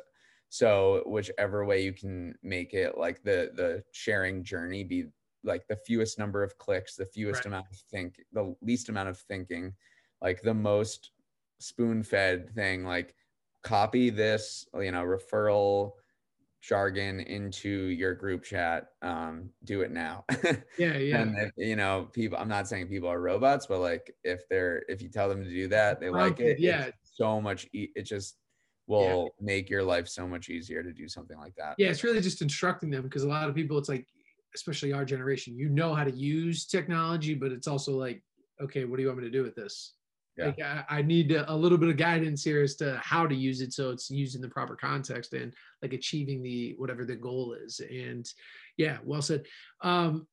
so 0.49 1.03
whichever 1.05 1.65
way 1.65 1.83
you 1.83 1.93
can 1.93 2.33
make 2.43 2.73
it 2.73 2.97
like 2.97 3.21
the 3.23 3.51
the 3.55 3.83
sharing 3.91 4.43
journey 4.43 4.83
be 4.83 5.05
like 5.43 5.67
the 5.67 5.77
fewest 5.85 6.17
number 6.17 6.43
of 6.43 6.57
clicks 6.57 6.95
the 6.95 7.05
fewest 7.05 7.39
right. 7.39 7.47
amount 7.47 7.65
of 7.71 7.77
think 7.91 8.15
the 8.33 8.55
least 8.61 8.89
amount 8.89 9.09
of 9.09 9.17
thinking 9.19 9.73
like 10.21 10.41
the 10.41 10.53
most 10.53 11.11
spoon 11.59 12.03
fed 12.03 12.49
thing 12.55 12.83
like 12.83 13.15
copy 13.63 14.09
this 14.09 14.67
you 14.79 14.91
know 14.91 15.03
referral 15.03 15.93
jargon 16.61 17.19
into 17.19 17.69
your 17.69 18.15
group 18.15 18.43
chat 18.43 18.87
um 19.03 19.49
do 19.65 19.81
it 19.81 19.91
now. 19.91 20.25
Yeah 20.79 20.97
yeah. 20.97 21.21
And 21.21 21.37
if, 21.37 21.51
you 21.57 21.75
know 21.75 22.09
people 22.11 22.37
i'm 22.37 22.49
not 22.49 22.67
saying 22.67 22.87
people 22.87 23.09
are 23.09 23.21
robots 23.21 23.67
but 23.67 23.79
like 23.79 24.13
if 24.23 24.41
they're 24.49 24.83
if 24.89 25.01
you 25.01 25.09
tell 25.09 25.29
them 25.29 25.43
to 25.43 25.49
do 25.49 25.67
that 25.69 25.99
they 25.99 26.09
like 26.09 26.39
it 26.39 26.59
yeah. 26.59 26.89
so 27.03 27.39
much 27.39 27.67
it 27.71 28.03
just 28.03 28.37
will 28.87 29.31
yeah. 29.39 29.45
make 29.45 29.69
your 29.69 29.83
life 29.83 30.07
so 30.07 30.27
much 30.27 30.49
easier 30.49 30.83
to 30.83 30.93
do 30.93 31.07
something 31.07 31.37
like 31.37 31.55
that 31.55 31.75
yeah 31.77 31.89
it's 31.89 32.03
really 32.03 32.21
just 32.21 32.41
instructing 32.41 32.89
them 32.89 33.03
because 33.03 33.23
a 33.23 33.27
lot 33.27 33.49
of 33.49 33.55
people 33.55 33.77
it's 33.77 33.89
like 33.89 34.07
especially 34.53 34.93
our 34.93 35.05
generation 35.05 35.55
you 35.55 35.69
know 35.69 35.93
how 35.93 36.03
to 36.03 36.11
use 36.11 36.65
technology 36.65 37.33
but 37.33 37.51
it's 37.51 37.67
also 37.67 37.93
like 37.93 38.21
okay 38.61 38.85
what 38.85 38.97
do 38.97 39.01
you 39.01 39.07
want 39.07 39.19
me 39.19 39.25
to 39.25 39.31
do 39.31 39.43
with 39.43 39.55
this 39.55 39.93
yeah. 40.37 40.45
Like 40.47 40.61
I, 40.61 40.83
I 40.89 41.01
need 41.01 41.31
a, 41.31 41.51
a, 41.51 41.55
little 41.55 41.77
bit 41.77 41.89
of 41.89 41.97
guidance 41.97 42.43
here 42.43 42.61
as 42.61 42.75
to 42.77 42.99
how 43.01 43.25
to 43.25 43.35
use 43.35 43.61
it 43.61 43.71
so 43.71 43.91
it's 43.91 44.11
used 44.11 44.35
in 44.35 44.41
the 44.41 44.49
proper 44.49 44.75
context 44.75 45.33
and 45.33 45.53
like 45.81 45.93
achieving 45.93 46.43
the 46.43 46.75
whatever 46.77 47.05
the 47.05 47.15
goal 47.15 47.53
is. 47.53 47.79
And 47.79 48.27
yeah, 48.77 48.97
well 49.03 49.21
said. 49.21 49.45
Um, 49.81 50.27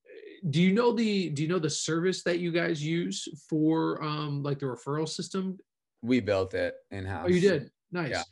do 0.51 0.61
you 0.61 0.73
know 0.73 0.93
the 0.93 1.31
do 1.31 1.43
you 1.43 1.49
know 1.49 1.61
the 1.61 1.71
service 1.71 2.25
that 2.25 2.41
you 2.41 2.51
guys 2.51 2.85
use 2.85 3.29
for 3.49 4.03
um 4.03 4.43
like 4.43 4.59
the 4.59 4.67
referral 4.67 5.09
system? 5.09 5.57
We 6.03 6.19
built 6.19 6.55
it 6.55 6.75
in 6.91 7.05
house. 7.05 7.27
Oh, 7.27 7.31
you 7.33 7.41
did. 7.41 7.71
Nice. 7.93 8.11
Yeah. 8.11 8.23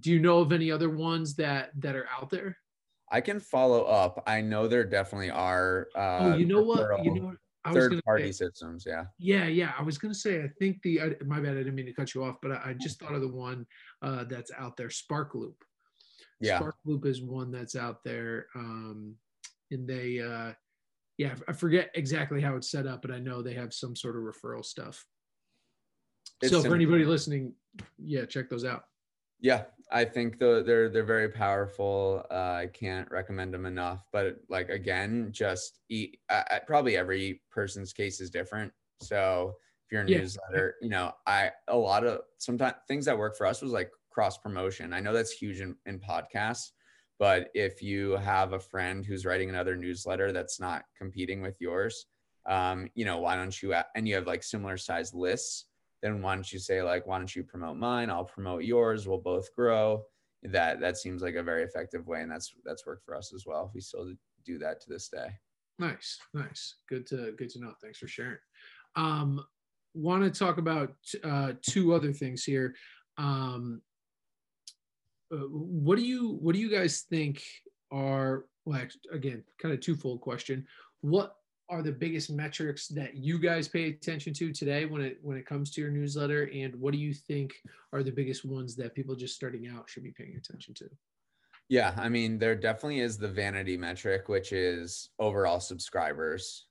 Do 0.00 0.10
you 0.10 0.20
know 0.20 0.38
of 0.38 0.52
any 0.52 0.70
other 0.70 0.90
ones 0.90 1.34
that 1.36 1.70
that 1.80 1.96
are 1.96 2.06
out 2.20 2.30
there? 2.30 2.56
I 3.10 3.20
can 3.20 3.38
follow 3.38 3.84
up. 3.84 4.22
I 4.26 4.40
know 4.40 4.66
there 4.66 4.84
definitely 4.84 5.30
are. 5.30 5.88
Uh, 5.94 6.18
oh, 6.20 6.36
you 6.36 6.44
know 6.44 6.62
what? 6.62 7.04
You 7.04 7.14
know 7.14 7.26
what? 7.26 7.36
third 7.72 8.04
party 8.04 8.32
say, 8.32 8.46
systems 8.46 8.84
yeah 8.86 9.04
yeah 9.18 9.46
yeah 9.46 9.72
i 9.78 9.82
was 9.82 9.98
going 9.98 10.12
to 10.12 10.18
say 10.18 10.42
i 10.42 10.48
think 10.58 10.80
the 10.82 11.00
I, 11.00 11.10
my 11.24 11.40
bad 11.40 11.52
i 11.52 11.58
didn't 11.58 11.74
mean 11.74 11.86
to 11.86 11.92
cut 11.92 12.14
you 12.14 12.24
off 12.24 12.36
but 12.42 12.52
i, 12.52 12.70
I 12.70 12.74
just 12.74 13.00
thought 13.00 13.14
of 13.14 13.20
the 13.20 13.28
one 13.28 13.66
uh, 14.02 14.24
that's 14.24 14.50
out 14.56 14.76
there 14.76 14.90
Spark 14.90 15.34
Loop. 15.34 15.56
yeah 16.40 16.58
Spark 16.58 16.76
Loop 16.84 17.06
is 17.06 17.22
one 17.22 17.50
that's 17.50 17.76
out 17.76 18.04
there 18.04 18.46
um, 18.54 19.14
and 19.70 19.88
they 19.88 20.20
uh, 20.20 20.52
yeah 21.18 21.34
i 21.48 21.52
forget 21.52 21.90
exactly 21.94 22.40
how 22.40 22.56
it's 22.56 22.70
set 22.70 22.86
up 22.86 23.02
but 23.02 23.10
i 23.10 23.18
know 23.18 23.42
they 23.42 23.54
have 23.54 23.72
some 23.72 23.96
sort 23.96 24.16
of 24.16 24.22
referral 24.22 24.64
stuff 24.64 25.04
it's 26.42 26.52
so 26.52 26.62
for 26.62 26.74
anybody 26.74 27.04
listening 27.04 27.52
yeah 27.98 28.24
check 28.24 28.48
those 28.48 28.64
out 28.64 28.84
yeah 29.40 29.62
I 29.90 30.04
think 30.04 30.38
the, 30.38 30.62
they're 30.66 30.88
they're 30.88 31.04
very 31.04 31.28
powerful. 31.28 32.24
Uh, 32.30 32.34
I 32.34 32.70
can't 32.72 33.10
recommend 33.10 33.54
them 33.54 33.66
enough. 33.66 34.04
But 34.12 34.38
like 34.48 34.68
again, 34.68 35.28
just 35.30 35.80
eat. 35.88 36.18
Uh, 36.28 36.42
probably 36.66 36.96
every 36.96 37.40
person's 37.50 37.92
case 37.92 38.20
is 38.20 38.30
different. 38.30 38.72
So 39.00 39.54
if 39.86 39.92
you're 39.92 40.02
a 40.02 40.08
yeah. 40.08 40.18
newsletter, 40.18 40.74
you 40.82 40.88
know, 40.88 41.12
I 41.26 41.50
a 41.68 41.76
lot 41.76 42.04
of 42.04 42.20
sometimes 42.38 42.74
things 42.88 43.04
that 43.04 43.16
work 43.16 43.36
for 43.36 43.46
us 43.46 43.62
was 43.62 43.72
like 43.72 43.90
cross 44.10 44.38
promotion. 44.38 44.92
I 44.92 45.00
know 45.00 45.12
that's 45.12 45.32
huge 45.32 45.60
in, 45.60 45.76
in 45.86 46.00
podcasts, 46.00 46.72
but 47.18 47.50
if 47.54 47.80
you 47.80 48.16
have 48.16 48.54
a 48.54 48.58
friend 48.58 49.04
who's 49.04 49.24
writing 49.24 49.50
another 49.50 49.76
newsletter 49.76 50.32
that's 50.32 50.58
not 50.58 50.84
competing 50.98 51.42
with 51.42 51.60
yours, 51.60 52.06
um, 52.46 52.88
you 52.94 53.04
know, 53.04 53.18
why 53.18 53.36
don't 53.36 53.62
you? 53.62 53.74
And 53.94 54.08
you 54.08 54.16
have 54.16 54.26
like 54.26 54.42
similar 54.42 54.76
size 54.76 55.14
lists 55.14 55.65
then 56.02 56.22
why 56.22 56.34
don't 56.34 56.52
you 56.52 56.58
say 56.58 56.82
like 56.82 57.06
why 57.06 57.18
don't 57.18 57.34
you 57.34 57.42
promote 57.42 57.76
mine? 57.76 58.10
I'll 58.10 58.24
promote 58.24 58.64
yours. 58.64 59.06
We'll 59.06 59.18
both 59.18 59.54
grow. 59.54 60.02
That 60.42 60.80
that 60.80 60.96
seems 60.96 61.22
like 61.22 61.34
a 61.34 61.42
very 61.42 61.64
effective 61.64 62.06
way 62.06 62.22
and 62.22 62.30
that's 62.30 62.52
that's 62.64 62.86
worked 62.86 63.04
for 63.04 63.16
us 63.16 63.32
as 63.34 63.44
well 63.46 63.70
we 63.74 63.80
still 63.80 64.12
do 64.44 64.58
that 64.58 64.80
to 64.82 64.88
this 64.88 65.08
day. 65.08 65.28
Nice 65.78 66.18
nice. 66.34 66.76
Good 66.88 67.06
to 67.08 67.32
good 67.36 67.50
to 67.50 67.60
know. 67.60 67.72
Thanks 67.82 67.98
for 67.98 68.08
sharing. 68.08 68.38
Um 68.94 69.44
want 69.94 70.22
to 70.22 70.38
talk 70.38 70.58
about 70.58 70.92
uh 71.24 71.52
two 71.62 71.94
other 71.94 72.12
things 72.12 72.44
here. 72.44 72.74
Um 73.18 73.80
uh, 75.32 75.38
what 75.38 75.96
do 75.96 76.04
you 76.04 76.38
what 76.40 76.54
do 76.54 76.60
you 76.60 76.70
guys 76.70 77.04
think 77.10 77.42
are 77.90 78.44
well 78.64 78.86
again 79.10 79.42
kind 79.58 79.74
of 79.74 79.80
twofold 79.80 80.20
question. 80.20 80.66
What 81.00 81.34
are 81.68 81.82
the 81.82 81.92
biggest 81.92 82.30
metrics 82.30 82.88
that 82.88 83.16
you 83.16 83.38
guys 83.38 83.68
pay 83.68 83.88
attention 83.88 84.32
to 84.34 84.52
today 84.52 84.84
when 84.84 85.02
it 85.02 85.18
when 85.22 85.36
it 85.36 85.46
comes 85.46 85.70
to 85.72 85.80
your 85.80 85.90
newsletter? 85.90 86.50
And 86.54 86.74
what 86.76 86.92
do 86.92 86.98
you 86.98 87.12
think 87.12 87.54
are 87.92 88.02
the 88.02 88.12
biggest 88.12 88.44
ones 88.44 88.76
that 88.76 88.94
people 88.94 89.14
just 89.14 89.34
starting 89.34 89.68
out 89.68 89.88
should 89.88 90.04
be 90.04 90.12
paying 90.12 90.36
attention 90.36 90.74
to? 90.74 90.88
Yeah 91.68 91.94
i 91.98 92.08
mean 92.08 92.38
there 92.38 92.54
definitely 92.54 93.00
is 93.00 93.18
the 93.18 93.28
vanity 93.28 93.76
metric 93.76 94.28
which 94.28 94.52
is 94.52 95.10
overall 95.18 95.60
subscribers. 95.60 96.66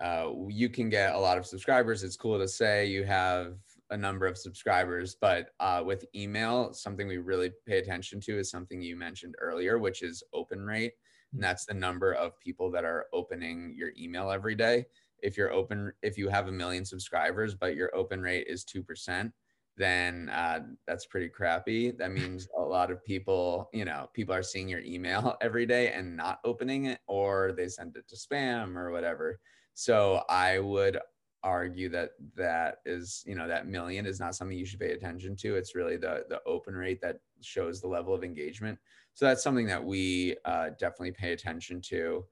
Uh, 0.00 0.30
you 0.48 0.70
can 0.70 0.88
get 0.88 1.14
a 1.14 1.18
lot 1.18 1.36
of 1.36 1.44
subscribers. 1.44 2.02
It's 2.04 2.16
cool 2.16 2.38
to 2.38 2.48
say 2.48 2.86
you 2.86 3.04
have 3.04 3.56
a 3.90 3.96
number 3.96 4.26
of 4.26 4.38
subscribers 4.38 5.16
but 5.20 5.48
uh, 5.58 5.82
with 5.84 6.04
email 6.14 6.72
something 6.72 7.08
we 7.08 7.18
really 7.18 7.50
pay 7.66 7.78
attention 7.78 8.20
to 8.20 8.38
is 8.38 8.48
something 8.48 8.80
you 8.80 8.96
mentioned 8.96 9.34
earlier 9.40 9.78
which 9.78 10.02
is 10.02 10.22
open 10.32 10.64
rate 10.64 10.92
and 11.32 11.42
that's 11.42 11.64
the 11.64 11.74
number 11.74 12.12
of 12.12 12.38
people 12.40 12.70
that 12.70 12.84
are 12.84 13.06
opening 13.12 13.74
your 13.76 13.90
email 13.98 14.30
every 14.30 14.54
day. 14.54 14.86
If 15.22 15.36
you're 15.36 15.52
open 15.52 15.92
if 16.02 16.16
you 16.16 16.28
have 16.28 16.48
a 16.48 16.52
million 16.52 16.84
subscribers 16.84 17.54
but 17.54 17.76
your 17.76 17.94
open 17.94 18.20
rate 18.20 18.46
is 18.48 18.64
2% 18.64 19.32
then 19.76 20.28
uh, 20.28 20.60
that's 20.86 21.06
pretty 21.06 21.28
crappy. 21.28 21.90
That 21.92 22.12
means 22.12 22.46
a 22.58 22.60
lot 22.60 22.90
of 22.90 23.04
people 23.04 23.70
you 23.72 23.84
know 23.84 24.08
people 24.14 24.34
are 24.34 24.42
seeing 24.42 24.68
your 24.68 24.80
email 24.80 25.36
every 25.40 25.66
day 25.66 25.92
and 25.92 26.16
not 26.16 26.40
opening 26.44 26.86
it 26.86 27.00
or 27.06 27.52
they 27.56 27.68
send 27.68 27.96
it 27.96 28.08
to 28.08 28.16
spam 28.16 28.76
or 28.76 28.90
whatever. 28.90 29.38
So 29.74 30.22
i 30.28 30.58
would 30.58 30.98
argue 31.42 31.88
that 31.88 32.10
that 32.36 32.76
is 32.84 33.24
you 33.26 33.34
know 33.34 33.48
that 33.48 33.66
million 33.66 34.04
is 34.06 34.20
not 34.20 34.34
something 34.34 34.56
you 34.56 34.66
should 34.66 34.80
pay 34.80 34.92
attention 34.92 35.36
to. 35.36 35.56
It's 35.56 35.74
really 35.74 35.96
the 35.96 36.24
the 36.28 36.40
open 36.46 36.74
rate 36.74 37.00
that 37.02 37.20
shows 37.40 37.80
the 37.80 37.88
level 37.88 38.14
of 38.14 38.24
engagement 38.24 38.78
so 39.14 39.26
that's 39.26 39.42
something 39.42 39.66
that 39.66 39.84
we 39.84 40.36
uh, 40.44 40.70
definitely 40.78 41.12
pay 41.12 41.32
attention 41.32 41.80
to. 41.82 42.24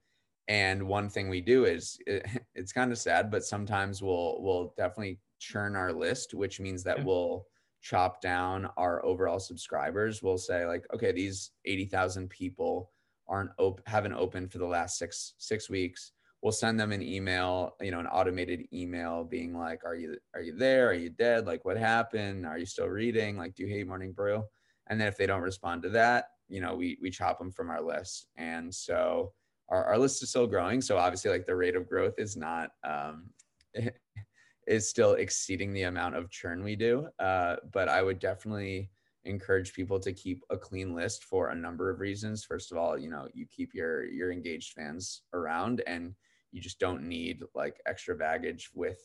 And 0.49 0.83
one 0.89 1.11
thing 1.11 1.29
we 1.29 1.41
do 1.41 1.67
is 1.67 1.99
it, 2.07 2.27
it's 2.55 2.73
kind 2.73 2.93
of 2.93 2.99
sad 2.99 3.31
but 3.31 3.45
sometimes 3.45 4.03
we'll 4.03 4.39
we'll 4.41 4.75
definitely 4.77 5.21
churn 5.39 5.77
our 5.77 5.93
list 5.93 6.35
which 6.35 6.59
means 6.59 6.83
that 6.83 6.99
yeah. 6.99 7.05
we'll 7.05 7.47
chop 7.81 8.21
down 8.21 8.69
our 8.77 9.05
overall 9.05 9.39
subscribers. 9.39 10.23
We'll 10.23 10.39
say 10.39 10.67
like 10.67 10.85
okay 10.95 11.13
these 11.13 11.53
80,000 11.65 12.29
people 12.29 12.91
aren't 13.29 13.51
op- 13.59 13.87
haven't 13.87 14.15
opened 14.15 14.51
for 14.51 14.59
the 14.59 14.67
last 14.67 14.99
6 14.99 15.35
6 15.39 15.71
weeks. 15.71 16.13
We'll 16.41 16.53
send 16.53 16.79
them 16.81 16.93
an 16.93 17.03
email 17.03 17.77
you 17.81 17.91
know 17.91 18.01
an 18.01 18.07
automated 18.07 18.65
email 18.73 19.25
being 19.25 19.55
like 19.55 19.85
are 19.85 19.95
you 19.95 20.17
are 20.35 20.41
you 20.41 20.57
there? 20.57 20.89
Are 20.89 20.95
you 20.95 21.11
dead? 21.11 21.47
Like 21.47 21.65
what 21.67 21.77
happened? 21.77 22.47
Are 22.47 22.59
you 22.59 22.67
still 22.67 22.89
reading? 22.89 23.37
Like 23.37 23.55
do 23.55 23.65
you 23.65 23.69
hate 23.69 23.87
morning 23.87 24.13
brew? 24.13 24.43
And 24.89 24.99
then 24.99 25.07
if 25.07 25.19
they 25.19 25.27
don't 25.27 25.43
respond 25.43 25.83
to 25.83 25.91
that 25.91 26.29
you 26.49 26.61
know 26.61 26.75
we 26.75 26.99
we 27.01 27.11
chop 27.11 27.39
them 27.39 27.53
from 27.53 27.71
our 27.71 27.83
list. 27.83 28.27
And 28.37 28.75
so 28.75 29.33
our, 29.69 29.85
our 29.85 29.99
list 29.99 30.23
is 30.23 30.31
still 30.31 30.47
growing. 30.47 30.81
So 30.81 30.97
obviously 30.97 31.31
like 31.31 31.47
the 31.47 31.57
rate 31.57 31.77
of 31.77 31.89
growth 31.89 32.15
is 32.19 32.37
not 32.37 32.71
um 32.85 33.31
is 34.67 34.89
still 34.89 35.15
exceeding 35.15 35.73
the 35.73 35.85
amount 35.85 36.17
of 36.17 36.31
churn 36.31 36.63
we 36.63 36.77
do. 36.77 37.09
Uh 37.19 37.57
but 37.73 37.89
i 37.89 38.03
would 38.03 38.19
definitely 38.19 38.91
encourage 39.25 39.75
people 39.75 40.01
to 40.01 40.13
keep 40.13 40.43
a 40.49 40.57
clean 40.57 40.95
list 40.95 41.25
for 41.25 41.51
a 41.51 41.55
number 41.55 41.91
of 41.91 42.01
reasons. 42.01 42.45
First 42.45 42.73
of 42.73 42.79
all 42.79 42.99
you 42.99 43.11
know 43.11 43.29
you 43.35 43.47
keep 43.47 43.75
your 43.75 44.05
your 44.07 44.33
engaged 44.33 44.73
fans 44.73 45.23
around 45.33 45.83
and 45.87 46.15
you 46.51 46.63
just 46.63 46.79
don't 46.79 47.03
need 47.03 47.43
like 47.55 47.77
extra 47.87 48.17
baggage 48.17 48.71
with 48.75 49.01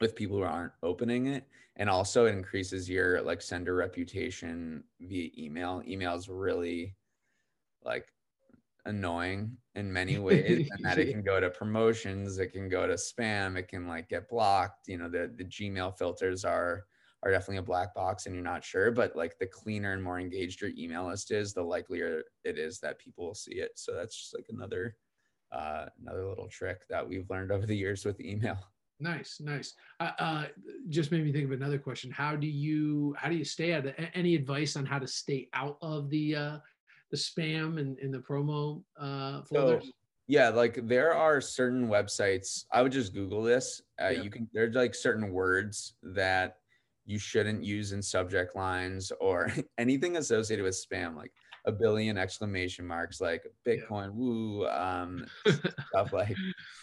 with 0.00 0.16
people 0.16 0.36
who 0.36 0.42
aren't 0.42 0.72
opening 0.82 1.26
it 1.26 1.46
and 1.76 1.88
also 1.88 2.26
it 2.26 2.32
increases 2.32 2.88
your 2.88 3.20
like 3.22 3.40
sender 3.40 3.74
reputation 3.74 4.82
via 5.00 5.30
email 5.36 5.82
email 5.86 6.14
is 6.14 6.28
really 6.28 6.94
like 7.84 8.12
annoying 8.84 9.56
in 9.74 9.92
many 9.92 10.18
ways 10.18 10.68
and 10.70 10.84
that 10.84 10.98
it 10.98 11.10
can 11.10 11.22
go 11.22 11.40
to 11.40 11.50
promotions 11.50 12.38
it 12.38 12.52
can 12.52 12.68
go 12.68 12.86
to 12.86 12.94
spam 12.94 13.56
it 13.56 13.68
can 13.68 13.86
like 13.86 14.08
get 14.08 14.28
blocked 14.28 14.88
you 14.88 14.96
know 14.96 15.08
the 15.08 15.32
the 15.36 15.44
gmail 15.44 15.96
filters 15.96 16.44
are 16.44 16.84
are 17.22 17.30
definitely 17.30 17.56
a 17.56 17.62
black 17.62 17.94
box 17.94 18.26
and 18.26 18.34
you're 18.34 18.44
not 18.44 18.64
sure. 18.64 18.90
But 18.90 19.16
like 19.16 19.38
the 19.38 19.46
cleaner 19.46 19.92
and 19.92 20.02
more 20.02 20.20
engaged 20.20 20.60
your 20.60 20.70
email 20.78 21.06
list 21.06 21.30
is, 21.30 21.52
the 21.52 21.62
likelier 21.62 22.22
it 22.44 22.58
is 22.58 22.78
that 22.80 22.98
people 22.98 23.26
will 23.26 23.34
see 23.34 23.54
it. 23.54 23.72
So 23.74 23.94
that's 23.94 24.16
just 24.16 24.34
like 24.34 24.46
another 24.50 24.96
uh, 25.50 25.86
another 26.00 26.26
little 26.26 26.48
trick 26.48 26.86
that 26.90 27.08
we've 27.08 27.28
learned 27.30 27.50
over 27.50 27.66
the 27.66 27.76
years 27.76 28.04
with 28.04 28.20
email. 28.20 28.58
Nice, 29.00 29.40
nice. 29.40 29.74
Uh, 30.00 30.10
uh, 30.18 30.44
just 30.88 31.12
made 31.12 31.24
me 31.24 31.32
think 31.32 31.44
of 31.44 31.52
another 31.52 31.78
question. 31.78 32.10
How 32.10 32.34
do 32.34 32.46
you 32.46 33.14
how 33.16 33.28
do 33.28 33.36
you 33.36 33.44
stay 33.44 33.72
out? 33.72 33.86
Of, 33.86 33.94
any 34.14 34.34
advice 34.34 34.76
on 34.76 34.84
how 34.84 34.98
to 34.98 35.06
stay 35.06 35.48
out 35.54 35.78
of 35.82 36.10
the 36.10 36.34
uh, 36.34 36.58
the 37.10 37.16
spam 37.16 37.78
and 37.78 37.98
in 38.00 38.10
the 38.10 38.18
promo 38.18 38.82
uh, 38.98 39.42
folders? 39.42 39.84
So, 39.84 39.90
yeah, 40.26 40.48
like 40.48 40.86
there 40.86 41.14
are 41.14 41.40
certain 41.40 41.88
websites. 41.88 42.64
I 42.72 42.82
would 42.82 42.92
just 42.92 43.14
Google 43.14 43.42
this. 43.42 43.82
Uh, 44.02 44.08
yeah. 44.08 44.22
You 44.22 44.30
can. 44.30 44.48
There's 44.52 44.74
like 44.74 44.94
certain 44.94 45.32
words 45.32 45.94
that 46.02 46.56
you 47.06 47.18
shouldn't 47.18 47.64
use 47.64 47.92
in 47.92 48.02
subject 48.02 48.54
lines 48.54 49.12
or 49.20 49.50
anything 49.78 50.16
associated 50.16 50.64
with 50.64 50.74
spam, 50.74 51.16
like 51.16 51.32
a 51.68 51.72
billion 51.72 52.16
exclamation 52.16 52.86
marks, 52.86 53.20
like 53.20 53.44
Bitcoin, 53.66 54.06
yeah. 54.06 54.14
woo, 54.14 54.66
um, 54.68 55.26
stuff 55.90 56.12
like 56.12 56.34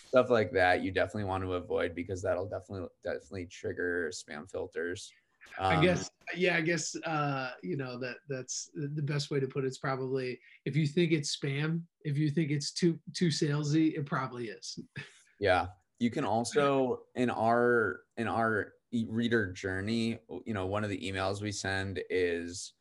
stuff 0.07 0.29
like 0.29 0.51
that. 0.51 0.83
You 0.83 0.91
definitely 0.91 1.23
want 1.25 1.43
to 1.43 1.53
avoid 1.55 1.95
because 1.95 2.21
that'll 2.21 2.47
definitely 2.47 2.87
definitely 3.03 3.47
trigger 3.47 4.11
spam 4.13 4.49
filters. 4.49 5.11
Um, 5.57 5.77
I 5.77 5.81
guess, 5.81 6.09
yeah, 6.35 6.55
I 6.55 6.61
guess, 6.61 6.95
uh, 7.05 7.51
you 7.63 7.77
know, 7.77 7.99
that 7.99 8.17
that's 8.29 8.69
the 8.75 9.01
best 9.01 9.31
way 9.31 9.39
to 9.39 9.47
put. 9.47 9.65
It's 9.65 9.79
probably 9.79 10.39
if 10.65 10.75
you 10.75 10.85
think 10.85 11.11
it's 11.11 11.35
spam, 11.35 11.81
if 12.03 12.17
you 12.17 12.29
think 12.29 12.51
it's 12.51 12.71
too 12.71 12.99
too 13.13 13.29
salesy, 13.29 13.97
it 13.97 14.05
probably 14.05 14.49
is. 14.49 14.79
Yeah, 15.39 15.67
you 15.99 16.11
can 16.11 16.25
also 16.35 16.99
in 17.15 17.31
our 17.31 18.01
in 18.17 18.27
our 18.27 18.73
reader 19.09 19.51
journey, 19.51 20.19
you 20.45 20.53
know, 20.53 20.67
one 20.67 20.83
of 20.83 20.89
the 20.91 20.99
emails 20.99 21.41
we 21.41 21.51
send 21.51 22.01
is 22.09 22.73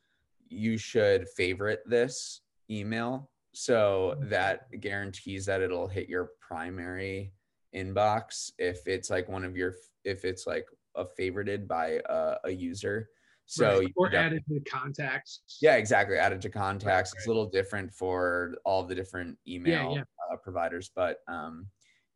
you 0.55 0.77
should 0.77 1.29
favorite 1.37 1.83
this 1.87 2.41
email 2.71 3.29
so 3.55 4.17
mm-hmm. 4.17 4.29
that 4.31 4.69
guarantees 4.81 5.47
that 5.47 5.63
it'll 5.63 5.89
hit 5.89 6.09
your 6.09 6.31
primary 6.41 7.33
inbox 7.75 8.51
if 8.59 8.87
it's 8.87 9.11
like 9.11 9.29
one 9.29 9.45
of 9.45 9.57
your 9.57 9.75
if 10.05 10.25
it's 10.25 10.47
like 10.47 10.67
a 10.97 11.05
favorited 11.19 11.67
by 11.67 12.01
a, 12.09 12.37
a 12.45 12.51
user. 12.51 13.09
So 13.47 13.81
right. 13.81 13.93
or 13.97 14.15
added 14.15 14.43
to 14.49 14.61
contacts. 14.61 15.43
Yeah, 15.61 15.77
exactly. 15.77 16.17
Added 16.17 16.41
to 16.43 16.49
contacts. 16.49 16.87
Right, 16.87 16.95
right. 16.95 17.19
It's 17.19 17.27
a 17.27 17.29
little 17.29 17.47
different 17.47 17.93
for 17.93 18.55
all 18.65 18.85
the 18.85 18.95
different 18.95 19.37
email 19.47 19.93
yeah, 19.93 19.97
yeah. 19.97 20.33
Uh, 20.33 20.37
providers, 20.37 20.91
but 20.95 21.19
um, 21.29 21.67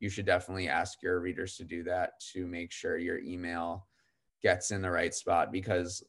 you 0.00 0.08
should 0.08 0.24
definitely 0.24 0.68
ask 0.68 1.02
your 1.02 1.20
readers 1.20 1.56
to 1.56 1.64
do 1.64 1.82
that 1.82 2.12
to 2.32 2.46
make 2.46 2.72
sure 2.72 2.96
your 2.96 3.18
email 3.18 3.86
gets 4.42 4.70
in 4.70 4.80
the 4.80 4.90
right 4.90 5.12
spot 5.12 5.52
because 5.52 6.02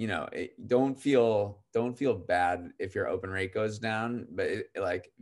you 0.00 0.06
know 0.06 0.26
it, 0.32 0.52
don't 0.66 0.98
feel 0.98 1.58
don't 1.74 1.98
feel 1.98 2.14
bad 2.14 2.70
if 2.78 2.94
your 2.94 3.06
open 3.06 3.28
rate 3.28 3.52
goes 3.52 3.78
down 3.78 4.26
but 4.30 4.46
it, 4.46 4.66
like 4.80 5.12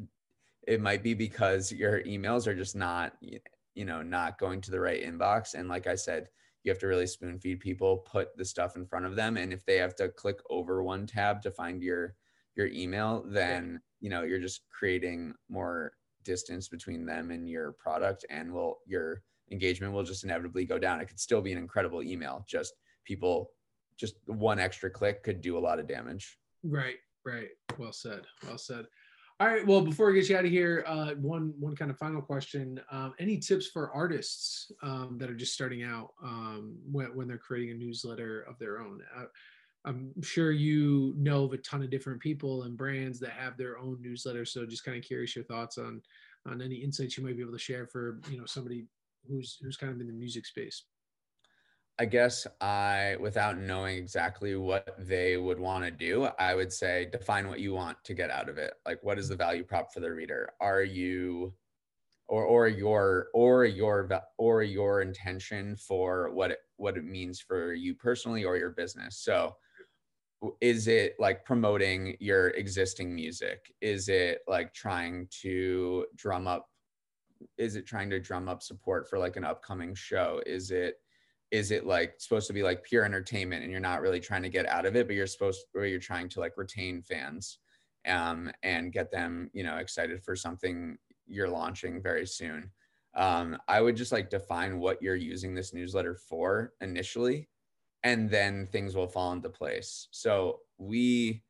it 0.69 0.81
might 0.81 1.03
be 1.03 1.15
because 1.15 1.73
your 1.73 2.01
emails 2.05 2.47
are 2.47 2.55
just 2.55 2.77
not 2.77 3.15
you 3.75 3.85
know 3.85 4.03
not 4.03 4.39
going 4.39 4.61
to 4.61 4.71
the 4.71 4.79
right 4.79 5.03
inbox. 5.05 5.55
And 5.55 5.69
like 5.69 5.89
i 5.89 5.97
said 5.97 6.29
you 6.63 6.71
have 6.71 6.79
to 6.79 6.87
really 6.87 7.09
spoon 7.09 7.41
feed 7.41 7.59
people 7.59 7.99
put 7.99 8.37
the 8.37 8.45
stuff 8.45 8.77
in 8.77 8.87
front 8.87 9.05
of 9.05 9.17
them. 9.17 9.37
And 9.37 9.53
if 9.53 9.67
they 9.67 9.79
have 9.79 9.97
to 9.97 10.11
click 10.11 10.39
over 10.49 10.85
one 10.85 11.07
tab 11.09 11.43
to 11.43 11.51
find 11.51 11.83
your 11.83 12.15
your 12.55 12.69
email 12.69 13.25
then 13.27 13.81
you 13.99 14.11
know 14.11 14.23
you're 14.23 14.47
just 14.49 14.61
creating 14.71 15.35
more 15.49 15.93
distance 16.23 16.69
between 16.69 17.05
them 17.05 17.33
and 17.33 17.49
your 17.49 17.73
product 17.73 18.25
and 18.31 18.53
will 18.53 18.79
your 18.87 19.23
engagement 19.51 19.93
will 19.93 20.05
just 20.05 20.23
inevitably 20.23 20.65
go 20.65 20.79
down. 20.79 21.01
It 21.01 21.09
could 21.09 21.19
still 21.19 21.41
be 21.41 21.51
an 21.51 21.59
incredible 21.59 22.05
email 22.05 22.45
just 22.47 22.75
people 23.05 23.51
just 23.99 24.15
one 24.27 24.59
extra 24.59 24.89
click 24.89 25.23
could 25.23 25.41
do 25.41 25.59
a 25.59 25.61
lot 25.61 25.79
of 25.79 25.87
damage 25.87 26.39
right 26.63 26.97
right 27.25 27.49
well 27.79 27.93
said 27.93 28.23
well 28.47 28.59
said 28.59 28.87
all 29.41 29.47
right. 29.47 29.65
Well, 29.65 29.83
before 29.83 30.09
we 30.09 30.15
get 30.15 30.29
you 30.29 30.37
out 30.37 30.45
of 30.45 30.51
here, 30.51 30.83
uh, 30.85 31.11
one 31.15 31.55
one 31.61 31.77
kind 31.77 31.93
of 31.93 31.97
final 31.97 32.21
question: 32.21 32.81
um, 32.91 33.15
Any 33.21 33.39
tips 33.39 33.69
for 33.69 33.93
artists 33.93 34.73
um, 34.83 35.17
that 35.21 35.31
are 35.31 35.37
just 35.37 35.55
starting 35.55 35.85
out 35.85 36.11
um, 36.21 36.77
when, 36.91 37.15
when 37.15 37.29
they're 37.29 37.39
creating 37.39 37.71
a 37.71 37.79
newsletter 37.79 38.45
of 38.49 38.59
their 38.59 38.81
own? 38.81 39.01
Uh, 39.17 39.27
I'm 39.85 40.11
sure 40.23 40.51
you 40.51 41.15
know 41.17 41.45
of 41.45 41.53
a 41.53 41.59
ton 41.59 41.83
of 41.83 41.91
different 41.91 42.21
people 42.21 42.65
and 42.65 42.77
brands 42.77 43.21
that 43.21 43.31
have 43.31 43.57
their 43.57 43.79
own 43.79 43.99
newsletter. 44.01 44.45
So, 44.45 44.67
just 44.67 44.85
kind 44.85 44.99
of 44.99 45.05
curious 45.05 45.37
your 45.37 45.45
thoughts 45.45 45.79
on 45.79 46.03
on 46.45 46.61
any 46.61 46.75
insights 46.75 47.17
you 47.17 47.25
might 47.25 47.37
be 47.37 47.43
able 47.43 47.53
to 47.53 47.59
share 47.61 47.87
for 47.87 48.21
you 48.29 48.39
know 48.39 48.47
somebody 48.47 48.87
who's 49.29 49.57
who's 49.63 49.77
kind 49.77 49.93
of 49.93 50.01
in 50.01 50.09
the 50.09 50.13
music 50.13 50.47
space. 50.47 50.83
I 52.01 52.05
guess 52.05 52.47
I, 52.61 53.17
without 53.19 53.59
knowing 53.59 53.97
exactly 53.97 54.55
what 54.55 54.95
they 54.99 55.37
would 55.37 55.59
want 55.59 55.85
to 55.85 55.91
do, 55.91 56.29
I 56.39 56.55
would 56.55 56.73
say 56.73 57.09
define 57.11 57.49
what 57.49 57.59
you 57.59 57.75
want 57.75 57.97
to 58.05 58.15
get 58.15 58.31
out 58.31 58.49
of 58.49 58.57
it. 58.57 58.75
Like, 58.87 59.03
what 59.03 59.19
is 59.19 59.29
the 59.29 59.35
value 59.35 59.65
prop 59.65 59.93
for 59.93 59.99
the 59.99 60.13
reader? 60.13 60.51
Are 60.61 60.83
you, 60.83 61.53
or 62.29 62.45
or 62.45 62.69
your 62.69 63.29
or 63.35 63.65
your 63.65 64.09
or 64.37 64.63
your 64.63 65.01
intention 65.01 65.75
for 65.77 66.31
what 66.33 66.53
it, 66.53 66.59
what 66.77 66.97
it 66.97 67.05
means 67.05 67.41
for 67.41 67.73
you 67.73 67.95
personally 67.97 68.45
or 68.45 68.57
your 68.57 68.71
business? 68.71 69.19
So, 69.19 69.57
is 70.61 70.87
it 70.87 71.17
like 71.19 71.45
promoting 71.45 72.17
your 72.21 72.51
existing 72.51 73.13
music? 73.13 73.75
Is 73.81 74.09
it 74.09 74.41
like 74.47 74.73
trying 74.73 75.27
to 75.43 76.07
drum 76.15 76.47
up? 76.47 76.69
Is 77.57 77.75
it 77.75 77.87
trying 77.87 78.11
to 78.11 78.21
drum 78.21 78.49
up 78.49 78.63
support 78.63 79.09
for 79.09 79.19
like 79.19 79.37
an 79.37 79.45
upcoming 79.45 79.95
show? 79.97 80.41
Is 80.47 80.71
it 80.71 80.97
is 81.51 81.71
it 81.71 81.87
like 81.87 82.15
supposed 82.19 82.47
to 82.47 82.53
be 82.53 82.63
like 82.63 82.83
pure 82.85 83.05
entertainment 83.05 83.63
and 83.63 83.71
you're 83.71 83.81
not 83.81 84.01
really 84.01 84.21
trying 84.21 84.43
to 84.43 84.49
get 84.49 84.69
out 84.69 84.87
of 84.87 84.97
it 84.97 85.07
but 85.07 85.17
you're 85.17 85.27
supposed 85.27 85.61
to, 85.61 85.81
or 85.81 85.87
you're 85.87 85.99
trying 85.99 86.29
to 86.29 86.41
like 86.41 86.53
retain 86.57 87.03
fans 87.03 87.59
um, 88.07 88.51
and 88.63 88.93
get 88.93 89.11
them 89.11 89.51
you 89.53 89.63
know 89.63 89.77
excited 89.77 90.23
for 90.23 90.37
something 90.37 90.97
you're 91.27 91.49
launching 91.49 92.03
very 92.03 92.27
soon. 92.27 92.71
Um, 93.15 93.59
i 93.67 93.81
would 93.81 93.97
just 93.97 94.13
like 94.13 94.31
define 94.31 94.79
what 94.79 95.03
you're 95.03 95.17
using 95.17 95.55
this 95.55 95.73
newsletter 95.75 96.15
for 96.15 96.73
initially 96.81 97.49
and 98.05 98.31
then 98.31 98.67
things 98.67 98.95
will 98.95 99.09
fall 99.09 99.33
into 99.33 99.49
place. 99.49 100.09
So 100.11 100.61
we 100.79 101.43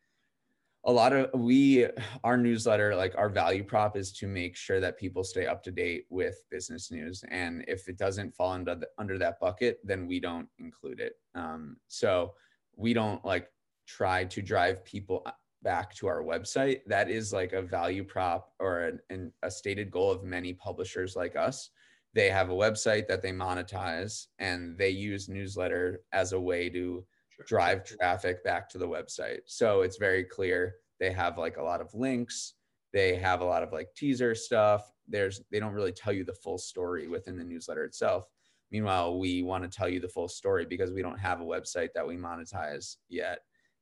a 0.84 0.92
lot 0.92 1.12
of 1.12 1.28
we 1.34 1.86
our 2.24 2.36
newsletter 2.36 2.94
like 2.94 3.14
our 3.18 3.28
value 3.28 3.64
prop 3.64 3.96
is 3.96 4.12
to 4.12 4.26
make 4.26 4.56
sure 4.56 4.80
that 4.80 4.98
people 4.98 5.24
stay 5.24 5.46
up 5.46 5.62
to 5.62 5.70
date 5.70 6.06
with 6.08 6.44
business 6.50 6.90
news 6.90 7.24
and 7.30 7.64
if 7.66 7.88
it 7.88 7.98
doesn't 7.98 8.34
fall 8.34 8.52
under 8.52 8.74
the, 8.76 8.88
under 8.96 9.18
that 9.18 9.40
bucket 9.40 9.80
then 9.84 10.06
we 10.06 10.20
don't 10.20 10.48
include 10.58 11.00
it. 11.00 11.14
Um, 11.34 11.76
so 11.88 12.34
we 12.76 12.94
don't 12.94 13.24
like 13.24 13.48
try 13.86 14.24
to 14.24 14.40
drive 14.40 14.84
people 14.84 15.26
back 15.62 15.94
to 15.96 16.06
our 16.06 16.22
website. 16.22 16.80
That 16.86 17.10
is 17.10 17.32
like 17.32 17.52
a 17.52 17.62
value 17.62 18.04
prop 18.04 18.52
or 18.60 18.80
an, 18.80 19.00
an, 19.10 19.32
a 19.42 19.50
stated 19.50 19.90
goal 19.90 20.12
of 20.12 20.22
many 20.22 20.52
publishers 20.52 21.16
like 21.16 21.34
us. 21.36 21.70
They 22.14 22.30
have 22.30 22.50
a 22.50 22.54
website 22.54 23.08
that 23.08 23.22
they 23.22 23.32
monetize 23.32 24.26
and 24.38 24.78
they 24.78 24.90
use 24.90 25.28
newsletter 25.28 26.02
as 26.12 26.32
a 26.32 26.40
way 26.40 26.68
to 26.70 27.04
drive 27.46 27.84
traffic 27.84 28.42
back 28.44 28.68
to 28.70 28.78
the 28.78 28.88
website. 28.88 29.40
So 29.46 29.82
it's 29.82 29.96
very 29.96 30.24
clear 30.24 30.76
they 31.00 31.12
have 31.12 31.38
like 31.38 31.56
a 31.56 31.62
lot 31.62 31.80
of 31.80 31.94
links, 31.94 32.54
they 32.92 33.16
have 33.16 33.40
a 33.40 33.44
lot 33.44 33.62
of 33.62 33.72
like 33.72 33.88
teaser 33.96 34.34
stuff. 34.34 34.90
There's 35.06 35.40
they 35.50 35.60
don't 35.60 35.72
really 35.72 35.92
tell 35.92 36.12
you 36.12 36.24
the 36.24 36.34
full 36.34 36.58
story 36.58 37.08
within 37.08 37.36
the 37.36 37.44
newsletter 37.44 37.84
itself. 37.84 38.24
Meanwhile, 38.70 39.18
we 39.18 39.42
want 39.42 39.64
to 39.64 39.76
tell 39.76 39.88
you 39.88 40.00
the 40.00 40.08
full 40.08 40.28
story 40.28 40.66
because 40.66 40.92
we 40.92 41.00
don't 41.02 41.18
have 41.18 41.40
a 41.40 41.44
website 41.44 41.88
that 41.94 42.06
we 42.06 42.16
monetize 42.16 42.96
yet. 43.08 43.38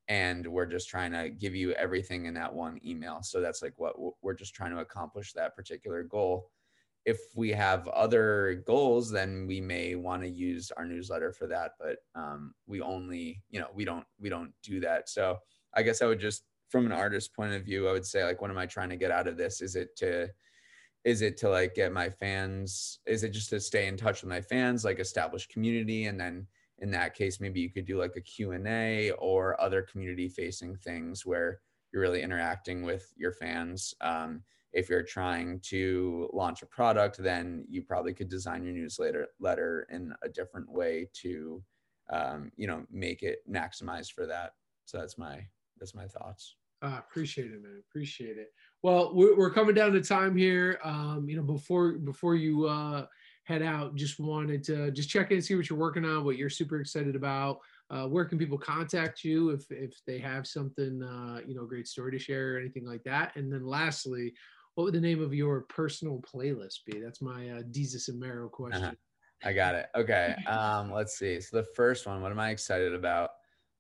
And 0.09 0.47
we're 0.47 0.67
just 0.67 0.89
trying 0.89 1.11
to 1.13 1.31
give 1.31 1.57
you 1.57 1.73
everything 1.73 2.27
in 2.27 2.35
that 2.35 2.55
one 2.55 2.79
email. 2.87 3.21
So 3.23 3.41
that's 3.41 3.63
like 3.63 3.75
what 3.77 3.97
we're 4.23 4.35
just 4.35 4.55
trying 4.55 4.71
to 4.71 4.79
accomplish 4.79 5.33
that 5.33 5.57
particular 5.57 6.05
goal 6.05 6.51
if 7.07 7.19
we 7.37 7.51
have 7.51 7.87
other 7.89 8.65
goals, 8.67 9.11
then 9.11 9.47
we 9.47 9.61
may 9.61 9.95
want 9.95 10.23
to 10.23 10.29
use 10.29 10.73
our 10.77 10.85
newsletter 10.85 11.33
for 11.33 11.47
that. 11.47 11.73
But 11.79 11.99
um, 12.17 12.53
we 12.67 12.81
only, 12.81 13.41
you 13.49 13.61
know, 13.61 13.69
we 13.73 13.85
don't 13.85 14.05
we 14.19 14.29
don't 14.29 14.53
do 14.63 14.81
that. 14.81 15.09
So 15.09 15.39
I 15.75 15.83
guess 15.83 16.03
I 16.03 16.07
would 16.07 16.19
just, 16.19 16.43
from 16.69 16.85
an 16.85 16.93
artist 16.93 17.33
point 17.35 17.55
of 17.55 17.65
view, 17.65 17.89
I 17.89 17.93
would 17.93 18.05
say 18.05 18.25
like, 18.25 18.43
what 18.43 18.51
am 18.51 18.59
I 18.59 18.67
trying 18.67 18.91
to 18.91 18.97
get 18.97 19.13
out 19.13 19.29
of 19.29 19.37
this? 19.37 19.63
Is 19.63 19.77
it 19.77 19.97
to 19.99 20.29
is 21.05 21.23
it 21.23 21.37
to 21.37 21.49
like 21.49 21.77
get 21.77 21.93
my 21.93 22.11
fans 22.11 22.99
is 23.07 23.23
it 23.23 23.29
just 23.29 23.51
to 23.51 23.61
stay 23.61 23.87
in 23.87 23.97
touch 23.97 24.23
with 24.23 24.29
my 24.29 24.41
fans 24.41 24.85
like 24.85 24.99
establish 24.99 25.47
community 25.47 26.07
and 26.07 26.19
then 26.19 26.45
in 26.81 26.91
that 26.91 27.15
case 27.15 27.41
maybe 27.41 27.61
you 27.61 27.71
could 27.71 27.87
do 27.87 27.97
like 27.97 28.17
a 28.17 28.21
q&a 28.21 29.13
or 29.13 29.59
other 29.61 29.83
community 29.83 30.29
facing 30.29 30.75
things 30.75 31.25
where 31.25 31.61
you're 31.93 32.03
really 32.03 32.23
interacting 32.23 32.83
with 32.83 33.13
your 33.17 33.31
fans 33.31 33.95
um, 34.01 34.43
if 34.77 34.91
you're 34.91 35.03
trying 35.03 35.59
to 35.61 36.29
launch 36.35 36.61
a 36.61 36.67
product, 36.67 37.17
then 37.19 37.65
you 37.67 37.81
probably 37.83 38.13
could 38.13 38.29
design 38.29 38.63
your 38.63 38.75
newsletter 38.75 39.27
letter 39.41 39.87
in 39.91 40.13
a 40.23 40.29
different 40.29 40.71
way 40.71 41.09
to, 41.23 41.63
um, 42.13 42.53
you 42.57 42.67
know, 42.67 42.85
make 42.91 43.23
it 43.23 43.39
maximize 43.51 44.13
for 44.13 44.27
that. 44.27 44.53
So 44.85 44.99
that's 44.99 45.17
my 45.17 45.37
that's 45.79 45.95
my 45.95 46.07
thoughts. 46.07 46.57
Uh, 46.83 46.99
appreciate 46.99 47.51
it, 47.55 47.63
man. 47.63 47.83
Appreciate 47.89 48.37
it. 48.37 48.53
Well, 48.83 49.15
we're, 49.15 49.51
coming 49.51 49.75
down 49.75 49.93
to 49.93 50.03
time 50.03 50.37
here. 50.37 50.79
Um, 50.85 51.27
you 51.27 51.37
know, 51.37 51.43
before 51.43 51.93
before 51.93 52.37
you 52.37 52.67
uh, 52.67 53.07
head 53.45 53.63
out, 53.63 53.95
just 53.95 54.21
wanted 54.21 54.63
to 54.65 54.91
just 54.91 55.09
check 55.09 55.31
in, 55.31 55.41
see 55.41 55.55
what 55.55 55.71
you're 55.71 55.79
working 55.79 56.05
on, 56.05 56.23
what 56.23 56.37
you're 56.37 56.51
super 56.51 56.79
excited 56.81 57.17
about. 57.17 57.61
uh, 57.91 58.07
where 58.07 58.25
can 58.25 58.39
people 58.39 58.59
contact 58.59 59.23
you 59.23 59.51
if 59.51 59.71
if 59.71 59.95
they 60.07 60.19
have 60.19 60.47
something 60.47 61.03
uh, 61.03 61.41
you 61.47 61.55
know 61.55 61.65
great 61.65 61.87
story 61.87 62.11
to 62.13 62.19
share 62.19 62.55
or 62.55 62.59
anything 62.59 62.85
like 62.85 63.03
that 63.05 63.35
and 63.37 63.53
then 63.53 63.65
lastly 63.65 64.33
what 64.77 64.85
would 64.85 64.95
the 64.95 65.01
name 65.01 65.23
of 65.23 65.35
your 65.35 65.63
personal 65.63 66.21
playlist 66.21 66.85
be? 66.85 67.01
That's 67.01 67.23
my 67.23 67.49
uh 67.49 67.63
jesus 67.71 68.09
and 68.09 68.21
Mero 68.21 68.49
question. 68.49 68.85
Uh-huh. 68.85 68.95
i 69.43 69.53
got 69.53 69.75
it. 69.75 69.87
Okay 69.97 70.35
um 70.47 70.93
let's 70.93 71.19
see. 71.19 71.41
So 71.41 71.57
the 71.57 71.67
first 71.75 72.07
one 72.07 72.23
what 72.23 72.31
am 72.31 72.39
i 72.39 72.51
excited 72.51 72.95
about? 72.95 73.31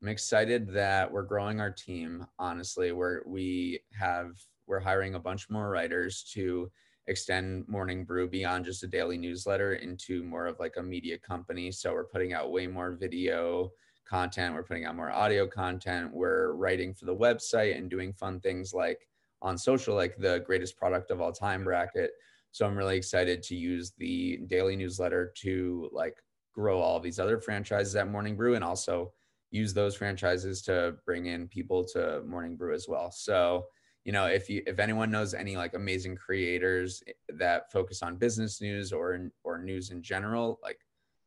I'm 0.02 0.08
excited 0.08 0.72
that 0.72 1.10
we're 1.10 1.22
growing 1.22 1.60
our 1.60 1.70
team 1.70 2.26
honestly. 2.38 2.92
Where 2.92 3.22
we 3.26 3.80
have 3.92 4.30
we're 4.66 4.80
hiring 4.80 5.14
a 5.14 5.20
bunch 5.20 5.48
more 5.50 5.70
writers 5.70 6.24
to 6.32 6.70
extend 7.08 7.68
morning 7.68 8.04
brew 8.04 8.26
beyond 8.26 8.64
just 8.64 8.82
a 8.82 8.86
daily 8.86 9.18
newsletter 9.18 9.74
into 9.74 10.24
more 10.24 10.46
of 10.46 10.58
like 10.58 10.74
a 10.78 10.82
media 10.82 11.18
company. 11.18 11.70
So 11.70 11.92
we're 11.92 12.04
putting 12.04 12.32
out 12.32 12.50
way 12.50 12.66
more 12.66 12.92
video 12.92 13.70
content. 14.08 14.54
We're 14.54 14.64
putting 14.64 14.86
out 14.86 14.96
more 14.96 15.12
audio 15.12 15.46
content. 15.46 16.10
We're 16.12 16.52
writing 16.54 16.94
for 16.94 17.04
the 17.04 17.14
website 17.14 17.76
and 17.76 17.90
doing 17.90 18.14
fun 18.14 18.40
things 18.40 18.72
like 18.72 19.06
on 19.42 19.58
social, 19.58 19.94
like 19.94 20.16
the 20.16 20.42
greatest 20.46 20.76
product 20.76 21.10
of 21.10 21.20
all 21.20 21.32
time 21.32 21.64
bracket. 21.64 22.10
So 22.52 22.66
I'm 22.66 22.76
really 22.76 22.96
excited 22.96 23.42
to 23.44 23.54
use 23.54 23.92
the 23.98 24.40
daily 24.46 24.76
newsletter 24.76 25.32
to 25.38 25.90
like 25.92 26.16
grow 26.54 26.80
all 26.80 27.00
these 27.00 27.18
other 27.18 27.38
franchises 27.38 27.96
at 27.96 28.10
Morning 28.10 28.36
Brew 28.36 28.54
and 28.54 28.64
also 28.64 29.12
use 29.50 29.74
those 29.74 29.94
franchises 29.94 30.62
to 30.62 30.96
bring 31.04 31.26
in 31.26 31.48
people 31.48 31.84
to 31.92 32.22
Morning 32.26 32.56
Brew 32.56 32.74
as 32.74 32.88
well. 32.88 33.10
So, 33.10 33.66
you 34.04 34.12
know, 34.12 34.26
if 34.26 34.48
you 34.48 34.62
if 34.66 34.78
anyone 34.78 35.10
knows 35.10 35.34
any 35.34 35.56
like 35.56 35.74
amazing 35.74 36.16
creators 36.16 37.02
that 37.28 37.70
focus 37.70 38.02
on 38.02 38.16
business 38.16 38.60
news 38.60 38.92
or 38.92 39.30
or 39.44 39.58
news 39.58 39.90
in 39.90 40.02
general, 40.02 40.58
like 40.62 40.78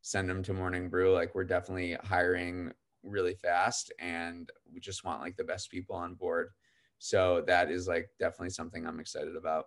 send 0.01 0.29
them 0.29 0.41
to 0.43 0.53
morning 0.53 0.89
brew 0.89 1.13
like 1.13 1.35
we're 1.35 1.43
definitely 1.43 1.97
hiring 2.03 2.71
really 3.03 3.33
fast 3.33 3.91
and 3.99 4.49
we 4.73 4.79
just 4.79 5.03
want 5.03 5.21
like 5.21 5.35
the 5.37 5.43
best 5.43 5.69
people 5.69 5.95
on 5.95 6.13
board 6.15 6.49
so 6.99 7.43
that 7.47 7.71
is 7.71 7.88
like 7.88 8.09
definitely 8.19 8.49
something 8.49 8.85
i'm 8.85 8.99
excited 8.99 9.35
about 9.35 9.65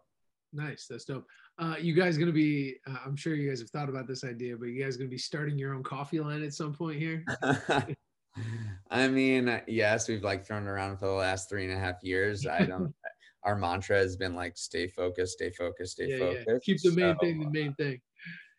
nice 0.53 0.87
that's 0.89 1.05
dope 1.05 1.27
uh, 1.59 1.75
you 1.81 1.95
guys 1.95 2.17
gonna 2.17 2.33
be 2.33 2.77
uh, 2.87 2.97
i'm 3.05 3.17
sure 3.17 3.35
you 3.35 3.49
guys 3.49 3.61
have 3.61 3.71
thought 3.71 3.89
about 3.89 4.07
this 4.07 4.25
idea 4.25 4.57
but 4.57 4.67
you 4.67 4.83
guys 4.83 4.97
gonna 4.97 5.09
be 5.09 5.19
starting 5.19 5.59
your 5.59 5.75
own 5.75 5.83
coffee 5.83 6.21
line 6.21 6.43
at 6.43 6.55
some 6.55 6.73
point 6.73 6.99
here 6.99 7.25
i 8.91 9.09
mean 9.09 9.61
yes 9.67 10.09
we've 10.09 10.25
like 10.25 10.47
thrown 10.47 10.67
around 10.67 10.97
for 10.99 11.07
the 11.07 11.13
last 11.13 11.49
three 11.49 11.65
and 11.65 11.73
a 11.73 11.79
half 11.79 11.97
years 12.03 12.47
i 12.47 12.65
don't 12.65 12.95
our 13.45 13.57
mantra 13.57 13.97
has 13.97 14.17
been 14.17 14.35
like 14.35 14.57
stay 14.57 14.87
focused 14.87 15.35
stay 15.35 15.51
focused 15.51 15.93
stay 15.93 16.09
yeah, 16.09 16.19
focused 16.19 16.47
yeah. 16.49 16.59
keep 16.63 16.81
the 16.83 16.93
main 16.93 17.15
so, 17.15 17.19
thing 17.21 17.41
the 17.41 17.51
main 17.51 17.75
thing 17.75 18.01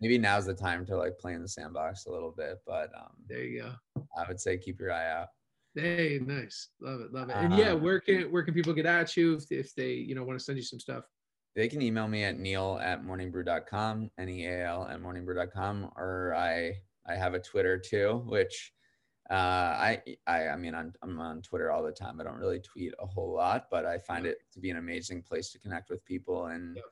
maybe 0.03 0.17
now's 0.17 0.45
the 0.45 0.53
time 0.53 0.85
to 0.85 0.97
like 0.97 1.17
play 1.17 1.33
in 1.33 1.41
the 1.41 1.47
sandbox 1.47 2.05
a 2.05 2.11
little 2.11 2.33
bit. 2.35 2.57
But 2.67 2.91
um, 2.95 3.11
there 3.27 3.43
you 3.43 3.61
go. 3.61 4.03
I 4.17 4.27
would 4.27 4.39
say 4.39 4.57
keep 4.57 4.79
your 4.79 4.91
eye 4.91 5.09
out. 5.09 5.29
Hey, 5.75 6.19
nice, 6.23 6.69
love 6.81 7.01
it, 7.01 7.13
love 7.13 7.29
it. 7.29 7.35
And 7.35 7.53
yeah, 7.57 7.71
um, 7.71 7.81
where 7.81 7.99
can 7.99 8.31
where 8.31 8.43
can 8.43 8.53
people 8.53 8.73
get 8.73 8.85
at 8.85 9.17
you 9.17 9.35
if, 9.35 9.51
if 9.51 9.73
they 9.75 9.93
you 9.93 10.13
know 10.13 10.23
want 10.23 10.37
to 10.37 10.43
send 10.43 10.57
you 10.57 10.63
some 10.63 10.79
stuff? 10.79 11.05
They 11.55 11.67
can 11.67 11.81
email 11.81 12.07
me 12.07 12.23
at 12.23 12.39
neal 12.39 12.79
at 12.81 13.03
morningbrew.com, 13.03 14.09
n-e-a-l 14.17 14.87
at 14.87 14.99
morningbrew.com, 14.99 15.91
or 15.95 16.35
I 16.35 16.73
I 17.07 17.15
have 17.15 17.33
a 17.33 17.39
Twitter 17.39 17.77
too, 17.77 18.23
which 18.27 18.73
uh, 19.29 19.33
I 19.33 20.01
I 20.27 20.49
I 20.49 20.55
mean 20.57 20.75
I'm 20.75 20.93
I'm 21.01 21.19
on 21.19 21.41
Twitter 21.41 21.71
all 21.71 21.83
the 21.83 21.91
time. 21.91 22.21
I 22.21 22.23
don't 22.23 22.37
really 22.37 22.59
tweet 22.59 22.93
a 22.99 23.05
whole 23.07 23.33
lot, 23.33 23.65
but 23.71 23.85
I 23.85 23.97
find 23.97 24.25
it 24.25 24.37
to 24.53 24.59
be 24.59 24.69
an 24.69 24.77
amazing 24.77 25.23
place 25.23 25.51
to 25.51 25.59
connect 25.59 25.89
with 25.89 26.05
people 26.05 26.47
and. 26.47 26.75
Yep 26.75 26.85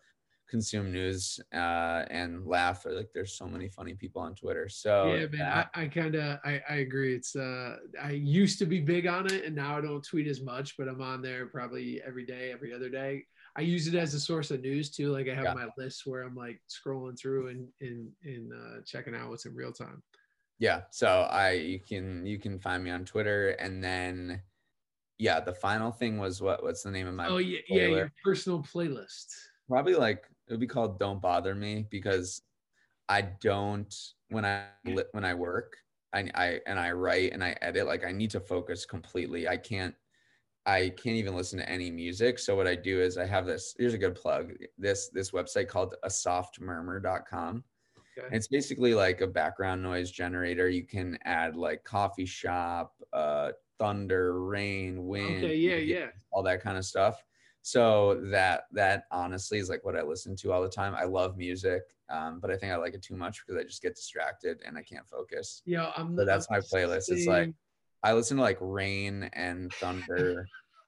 consume 0.52 0.92
news 0.92 1.40
uh, 1.54 2.04
and 2.12 2.46
laugh. 2.46 2.86
Like 2.86 3.10
there's 3.14 3.38
so 3.38 3.48
many 3.48 3.70
funny 3.70 3.94
people 3.94 4.22
on 4.22 4.36
Twitter. 4.36 4.68
So 4.68 5.14
yeah, 5.14 5.26
man, 5.32 5.42
uh, 5.42 5.66
I, 5.74 5.84
I 5.84 5.88
kind 5.88 6.16
of 6.16 6.40
I, 6.44 6.62
I 6.70 6.76
agree. 6.76 7.16
It's 7.16 7.36
uh 7.36 7.78
I 8.00 8.12
used 8.12 8.60
to 8.60 8.66
be 8.66 8.82
big 8.82 9.08
on 9.08 9.26
it, 9.32 9.46
and 9.46 9.56
now 9.56 9.78
I 9.78 9.82
don't 9.82 10.04
tweet 10.04 10.28
as 10.28 10.42
much, 10.42 10.78
but 10.78 10.90
I'm 10.90 11.02
on 11.02 11.22
there 11.22 11.48
probably 11.48 12.02
every 12.06 12.26
day, 12.26 12.52
every 12.52 12.74
other 12.74 12.90
day. 12.90 13.26
I 13.56 13.62
use 13.62 13.88
it 13.88 13.96
as 13.96 14.14
a 14.14 14.20
source 14.20 14.52
of 14.52 14.62
news 14.62 14.92
too. 14.92 15.12
Like 15.12 15.30
I 15.30 15.34
have 15.34 15.46
yeah. 15.46 15.54
my 15.54 15.68
list 15.78 16.06
where 16.06 16.24
I'm 16.24 16.36
like 16.36 16.62
scrolling 16.70 17.18
through 17.18 17.48
and 17.48 17.68
and 17.80 18.10
and 18.26 18.52
uh, 18.52 18.82
checking 18.86 19.16
out 19.16 19.30
what's 19.30 19.46
in 19.46 19.56
real 19.56 19.72
time. 19.72 20.04
Yeah, 20.60 20.82
so 20.92 21.08
I 21.32 21.52
you 21.52 21.80
can 21.80 22.26
you 22.26 22.38
can 22.38 22.60
find 22.60 22.84
me 22.84 22.92
on 22.92 23.06
Twitter, 23.06 23.52
and 23.52 23.82
then 23.82 24.42
yeah, 25.18 25.40
the 25.40 25.54
final 25.54 25.92
thing 25.92 26.18
was 26.18 26.42
what 26.42 26.62
what's 26.62 26.84
the 26.84 26.92
name 26.92 27.08
of 27.08 27.16
my 27.16 27.28
oh 27.28 27.38
yeah 27.38 27.60
yeah 27.70 27.88
your 27.88 28.12
personal 28.24 28.62
playlist 28.62 29.28
probably 29.72 29.96
like 29.96 30.26
it 30.52 30.56
would 30.56 30.60
be 30.60 30.68
called 30.68 31.00
"Don't 31.00 31.22
Bother 31.22 31.56
Me" 31.56 31.88
because 31.90 32.42
I 33.08 33.22
don't 33.22 33.94
when 34.30 34.46
I 34.46 34.66
when 35.12 35.24
I 35.24 35.34
work, 35.34 35.78
I, 36.14 36.30
I 36.36 36.60
and 36.68 36.78
I 36.78 36.92
write 36.92 37.32
and 37.32 37.44
I 37.44 37.56
edit. 37.62 37.88
Like 37.88 38.06
I 38.06 38.12
need 38.12 38.32
to 38.32 38.40
focus 38.42 38.86
completely. 38.86 39.48
I 39.48 39.58
can't. 39.58 39.96
I 40.66 40.90
can't 40.90 41.16
even 41.16 41.36
listen 41.36 41.58
to 41.58 41.68
any 41.68 41.90
music. 41.90 42.38
So 42.38 42.56
what 42.56 42.68
I 42.68 42.76
do 42.76 43.02
is 43.02 43.18
I 43.18 43.26
have 43.26 43.48
this. 43.48 43.74
Here's 43.80 43.96
a 43.96 43.98
good 43.98 44.14
plug. 44.14 44.54
This 44.78 45.10
this 45.10 45.32
website 45.32 45.70
called 45.70 45.96
a 46.04 46.10
asoftmurmur.com. 46.10 47.64
Okay. 48.18 48.36
It's 48.36 48.48
basically 48.48 48.94
like 48.94 49.22
a 49.22 49.28
background 49.28 49.82
noise 49.82 50.12
generator. 50.12 50.68
You 50.70 50.84
can 50.84 51.18
add 51.24 51.56
like 51.56 51.84
coffee 51.86 52.26
shop, 52.26 52.94
uh, 53.14 53.52
thunder, 53.80 54.44
rain, 54.44 55.08
wind, 55.08 55.46
okay, 55.46 55.56
yeah, 55.56 55.78
yeah, 55.78 56.08
all 56.32 56.44
that 56.44 56.62
kind 56.62 56.78
of 56.78 56.86
stuff 56.86 57.24
so 57.62 58.19
that 58.32 58.63
that 58.71 59.04
honestly 59.12 59.60
is 59.60 59.69
like 59.69 59.84
what 59.84 59.95
i 59.95 60.02
listen 60.02 60.36
to 60.36 60.52
all 60.52 60.62
the 60.62 60.69
time 60.69 60.95
i 60.95 61.04
love 61.04 61.38
music 61.38 61.82
um, 62.10 62.39
but 62.41 62.52
i 62.52 62.58
think 62.58 62.71
i 62.71 62.76
like 62.76 62.93
it 62.93 63.04
too 63.04 63.15
much 63.15 63.41
because 63.45 63.60
i 63.60 63.63
just 63.63 63.82
get 63.82 63.95
distracted 63.95 64.60
and 64.65 64.78
i 64.78 64.82
can't 64.82 65.08
focus 65.08 65.62
yeah 65.65 65.91
i'm 65.95 66.15
so 66.17 66.26
that's 66.26 66.47
I'm 66.50 66.58
my 66.58 66.60
playlist 66.60 67.10
it's 67.10 67.28
like 67.28 67.52
i 68.04 68.13
listen 68.13 68.38
to 68.38 68.43
like 68.43 68.58
rain 68.60 69.30
and 69.34 69.71
thunder 69.74 70.45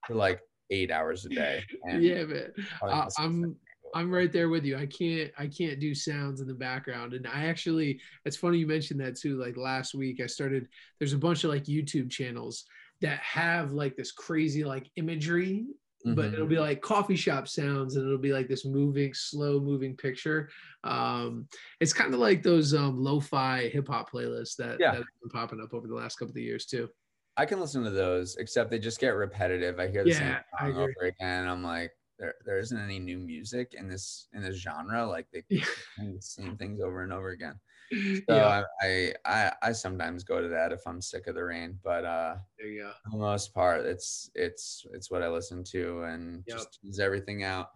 for 0.08 0.16
like 0.16 0.40
eight 0.70 0.92
hours 0.92 1.26
a 1.26 1.30
day 1.30 1.64
yeah 2.00 2.24
man 2.24 2.52
uh, 2.82 3.10
i'm 3.18 3.56
I'm 3.96 4.12
right 4.12 4.32
there 4.32 4.50
with 4.50 4.66
you. 4.66 4.78
I 4.78 4.86
can't 4.86 5.32
I 5.38 5.48
can't 5.48 5.80
do 5.80 5.94
sounds 5.94 6.42
in 6.42 6.48
the 6.48 6.54
background. 6.54 7.14
And 7.14 7.28
I 7.28 7.46
actually 7.46 8.00
it's 8.26 8.38
funny 8.38 8.58
you 8.58 8.68
mentioned 8.68 9.00
that 9.02 9.16
too. 9.16 9.40
Like 9.40 9.56
last 9.56 9.94
week 9.94 10.20
I 10.22 10.26
started 10.26 10.68
there's 11.00 11.14
a 11.14 11.18
bunch 11.18 11.44
of 11.44 11.52
like 11.52 11.66
YouTube 11.66 12.10
channels 12.10 12.66
that 13.02 13.20
have 13.20 13.72
like 13.72 13.96
this 13.96 14.12
crazy 14.12 14.64
like 14.64 14.90
imagery 14.96 15.66
mm-hmm. 16.06 16.16
but 16.16 16.34
it'll 16.34 16.48
be 16.48 16.60
like 16.60 16.82
coffee 16.82 17.16
shop 17.16 17.48
sounds 17.48 17.96
and 17.96 18.06
it'll 18.06 18.18
be 18.18 18.34
like 18.34 18.48
this 18.48 18.66
moving 18.66 19.14
slow 19.14 19.60
moving 19.60 19.96
picture 19.96 20.50
um 20.84 21.48
it's 21.80 21.94
kind 21.94 22.14
of 22.14 22.20
like 22.20 22.44
those 22.44 22.74
um 22.74 22.98
lo-fi 22.98 23.70
hip-hop 23.70 24.10
playlists 24.12 24.56
that, 24.56 24.78
yeah. 24.80 24.92
that 24.92 24.98
have 24.98 25.06
been 25.22 25.30
popping 25.32 25.62
up 25.62 25.74
over 25.74 25.88
the 25.88 25.96
last 25.96 26.18
couple 26.18 26.32
of 26.32 26.38
years 26.38 26.66
too 26.66 26.90
i 27.38 27.46
can 27.46 27.60
listen 27.60 27.84
to 27.84 27.90
those 27.90 28.36
except 28.38 28.70
they 28.70 28.80
just 28.80 29.00
get 29.00 29.10
repetitive 29.10 29.80
i 29.80 29.88
hear 29.88 30.04
the 30.04 30.12
yeah, 30.12 30.40
same 30.60 30.74
song 30.74 30.78
over 30.78 31.06
again 31.08 31.48
i'm 31.48 31.64
like 31.64 31.92
there, 32.20 32.36
there 32.46 32.60
isn't 32.60 32.80
any 32.80 33.00
new 33.00 33.18
music 33.18 33.74
in 33.78 33.90
this 33.90 34.28
in 34.34 34.42
this 34.42 34.58
genre 34.58 35.06
like 35.06 35.28
they 35.34 35.44
yeah. 35.50 35.66
the 35.98 36.22
same 36.22 36.56
things 36.58 36.80
over 36.80 37.04
and 37.04 37.12
over 37.12 37.30
again 37.30 37.60
so 38.30 38.36
yeah. 38.36 38.64
I, 38.82 39.14
I 39.26 39.52
I 39.62 39.72
sometimes 39.72 40.24
go 40.24 40.42
to 40.42 40.48
that 40.48 40.72
if 40.72 40.82
I'm 40.86 41.02
sick 41.02 41.28
of 41.28 41.36
the 41.36 41.44
rain, 41.44 41.78
but 41.84 42.06
uh, 42.06 42.36
go. 42.60 42.92
For 43.04 43.12
the 43.12 43.18
most 43.18 43.54
part, 43.54 43.86
it's 43.86 44.30
it's 44.36 44.86
it's 44.94 45.12
what 45.12 45.24
I 45.24 45.30
listen 45.30 45.64
to 45.66 46.04
and 46.04 46.44
yep. 46.48 46.58
just 46.58 46.80
tease 46.82 47.00
everything 47.00 47.44
out. 47.44 47.70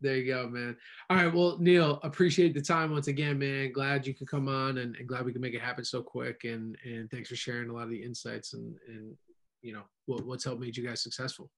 There 0.00 0.16
you 0.16 0.32
go, 0.32 0.48
man. 0.48 0.76
All 1.10 1.16
right, 1.18 1.32
well, 1.32 1.58
Neal, 1.58 2.00
appreciate 2.02 2.54
the 2.54 2.62
time 2.62 2.90
once 2.90 3.08
again, 3.08 3.38
man. 3.38 3.70
Glad 3.70 4.06
you 4.06 4.14
could 4.14 4.28
come 4.28 4.48
on 4.48 4.78
and, 4.78 4.96
and 4.96 5.06
glad 5.06 5.26
we 5.26 5.32
could 5.32 5.42
make 5.42 5.52
it 5.52 5.60
happen 5.60 5.84
so 5.84 6.02
quick. 6.02 6.44
And 6.44 6.76
and 6.84 7.10
thanks 7.10 7.28
for 7.28 7.36
sharing 7.36 7.68
a 7.68 7.72
lot 7.72 7.84
of 7.84 7.90
the 7.90 8.02
insights 8.02 8.54
and 8.54 8.76
and 8.88 9.16
you 9.62 9.72
know 9.72 9.82
what, 10.06 10.26
what's 10.26 10.44
helped 10.44 10.60
made 10.60 10.76
you 10.76 10.86
guys 10.86 11.02
successful. 11.02 11.50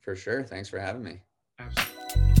For 0.00 0.14
sure. 0.14 0.42
Thanks 0.42 0.68
for 0.68 0.78
having 0.78 1.02
me. 1.02 1.20
Absolutely. 1.58 2.37